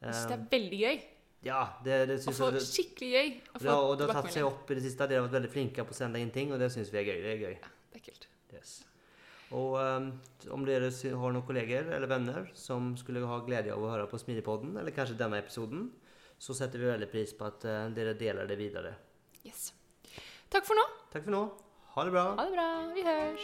Jeg 0.00 0.14
synes 0.14 0.26
det 0.26 0.32
Eh, 0.32 0.38
er 0.40 0.46
veldig 0.50 0.78
gøy. 0.80 1.00
ja, 1.44 1.58
det, 1.84 1.96
det 2.08 2.16
syns 2.22 2.38
få 2.40 2.48
jeg 2.48 2.54
det, 2.56 2.62
skikkelig 2.66 3.10
gøy 3.12 3.28
å 3.54 3.58
få 3.60 3.64
ja, 3.66 3.74
og 3.76 3.98
det 3.98 4.06
har 4.08 4.22
tatt 4.22 4.32
seg 4.32 4.46
opp 4.48 4.70
i 4.70 4.74
det 4.78 4.82
siste. 4.86 5.06
Dere 5.10 5.20
har 5.20 5.28
vært 5.28 5.36
veldig 5.42 5.50
flinke 5.52 5.84
på 5.84 5.92
å 5.92 5.98
sende 5.98 6.18
inn 6.22 6.30
ting, 6.32 6.50
og 6.52 6.58
det 6.58 6.70
syns 6.72 6.90
vi 6.90 6.98
er 7.02 7.04
gøy. 7.10 7.20
Det 7.22 7.32
er 7.34 7.42
gøy. 7.44 7.56
Det 7.92 8.00
er 8.00 8.04
kult. 8.08 8.26
Yes. 8.56 8.72
Og 9.52 9.76
um, 9.76 10.08
om 10.54 10.64
dere 10.66 10.88
har 10.90 11.34
noen 11.34 11.46
kolleger 11.46 11.90
eller 11.92 12.08
venner 12.10 12.48
som 12.56 12.96
skulle 12.96 13.24
ha 13.28 13.38
glede 13.46 13.72
av 13.74 13.82
å 13.84 13.90
høre 13.92 14.08
på 14.10 14.20
Smidipodden, 14.20 14.76
eller 14.80 14.96
kanskje 14.96 15.18
denne 15.20 15.40
episoden, 15.42 15.90
så 16.42 16.56
setter 16.56 16.80
vi 16.80 16.90
veldig 16.90 17.10
pris 17.12 17.32
på 17.36 17.46
at 17.50 17.68
uh, 17.68 17.86
dere 17.94 18.16
deler 18.18 18.48
det 18.48 18.58
videre. 18.60 18.96
Yes. 19.44 19.72
Takk 20.52 20.64
for 20.68 20.74
nå. 20.78 20.84
Takk 21.12 21.24
for 21.28 21.34
nå. 21.36 21.44
Ha 21.92 22.00
det 22.08 22.12
bra. 22.14 22.24
Ha 22.38 22.44
det 22.48 22.54
bra. 22.56 22.68
Vi 22.96 23.02
høres. 23.08 23.42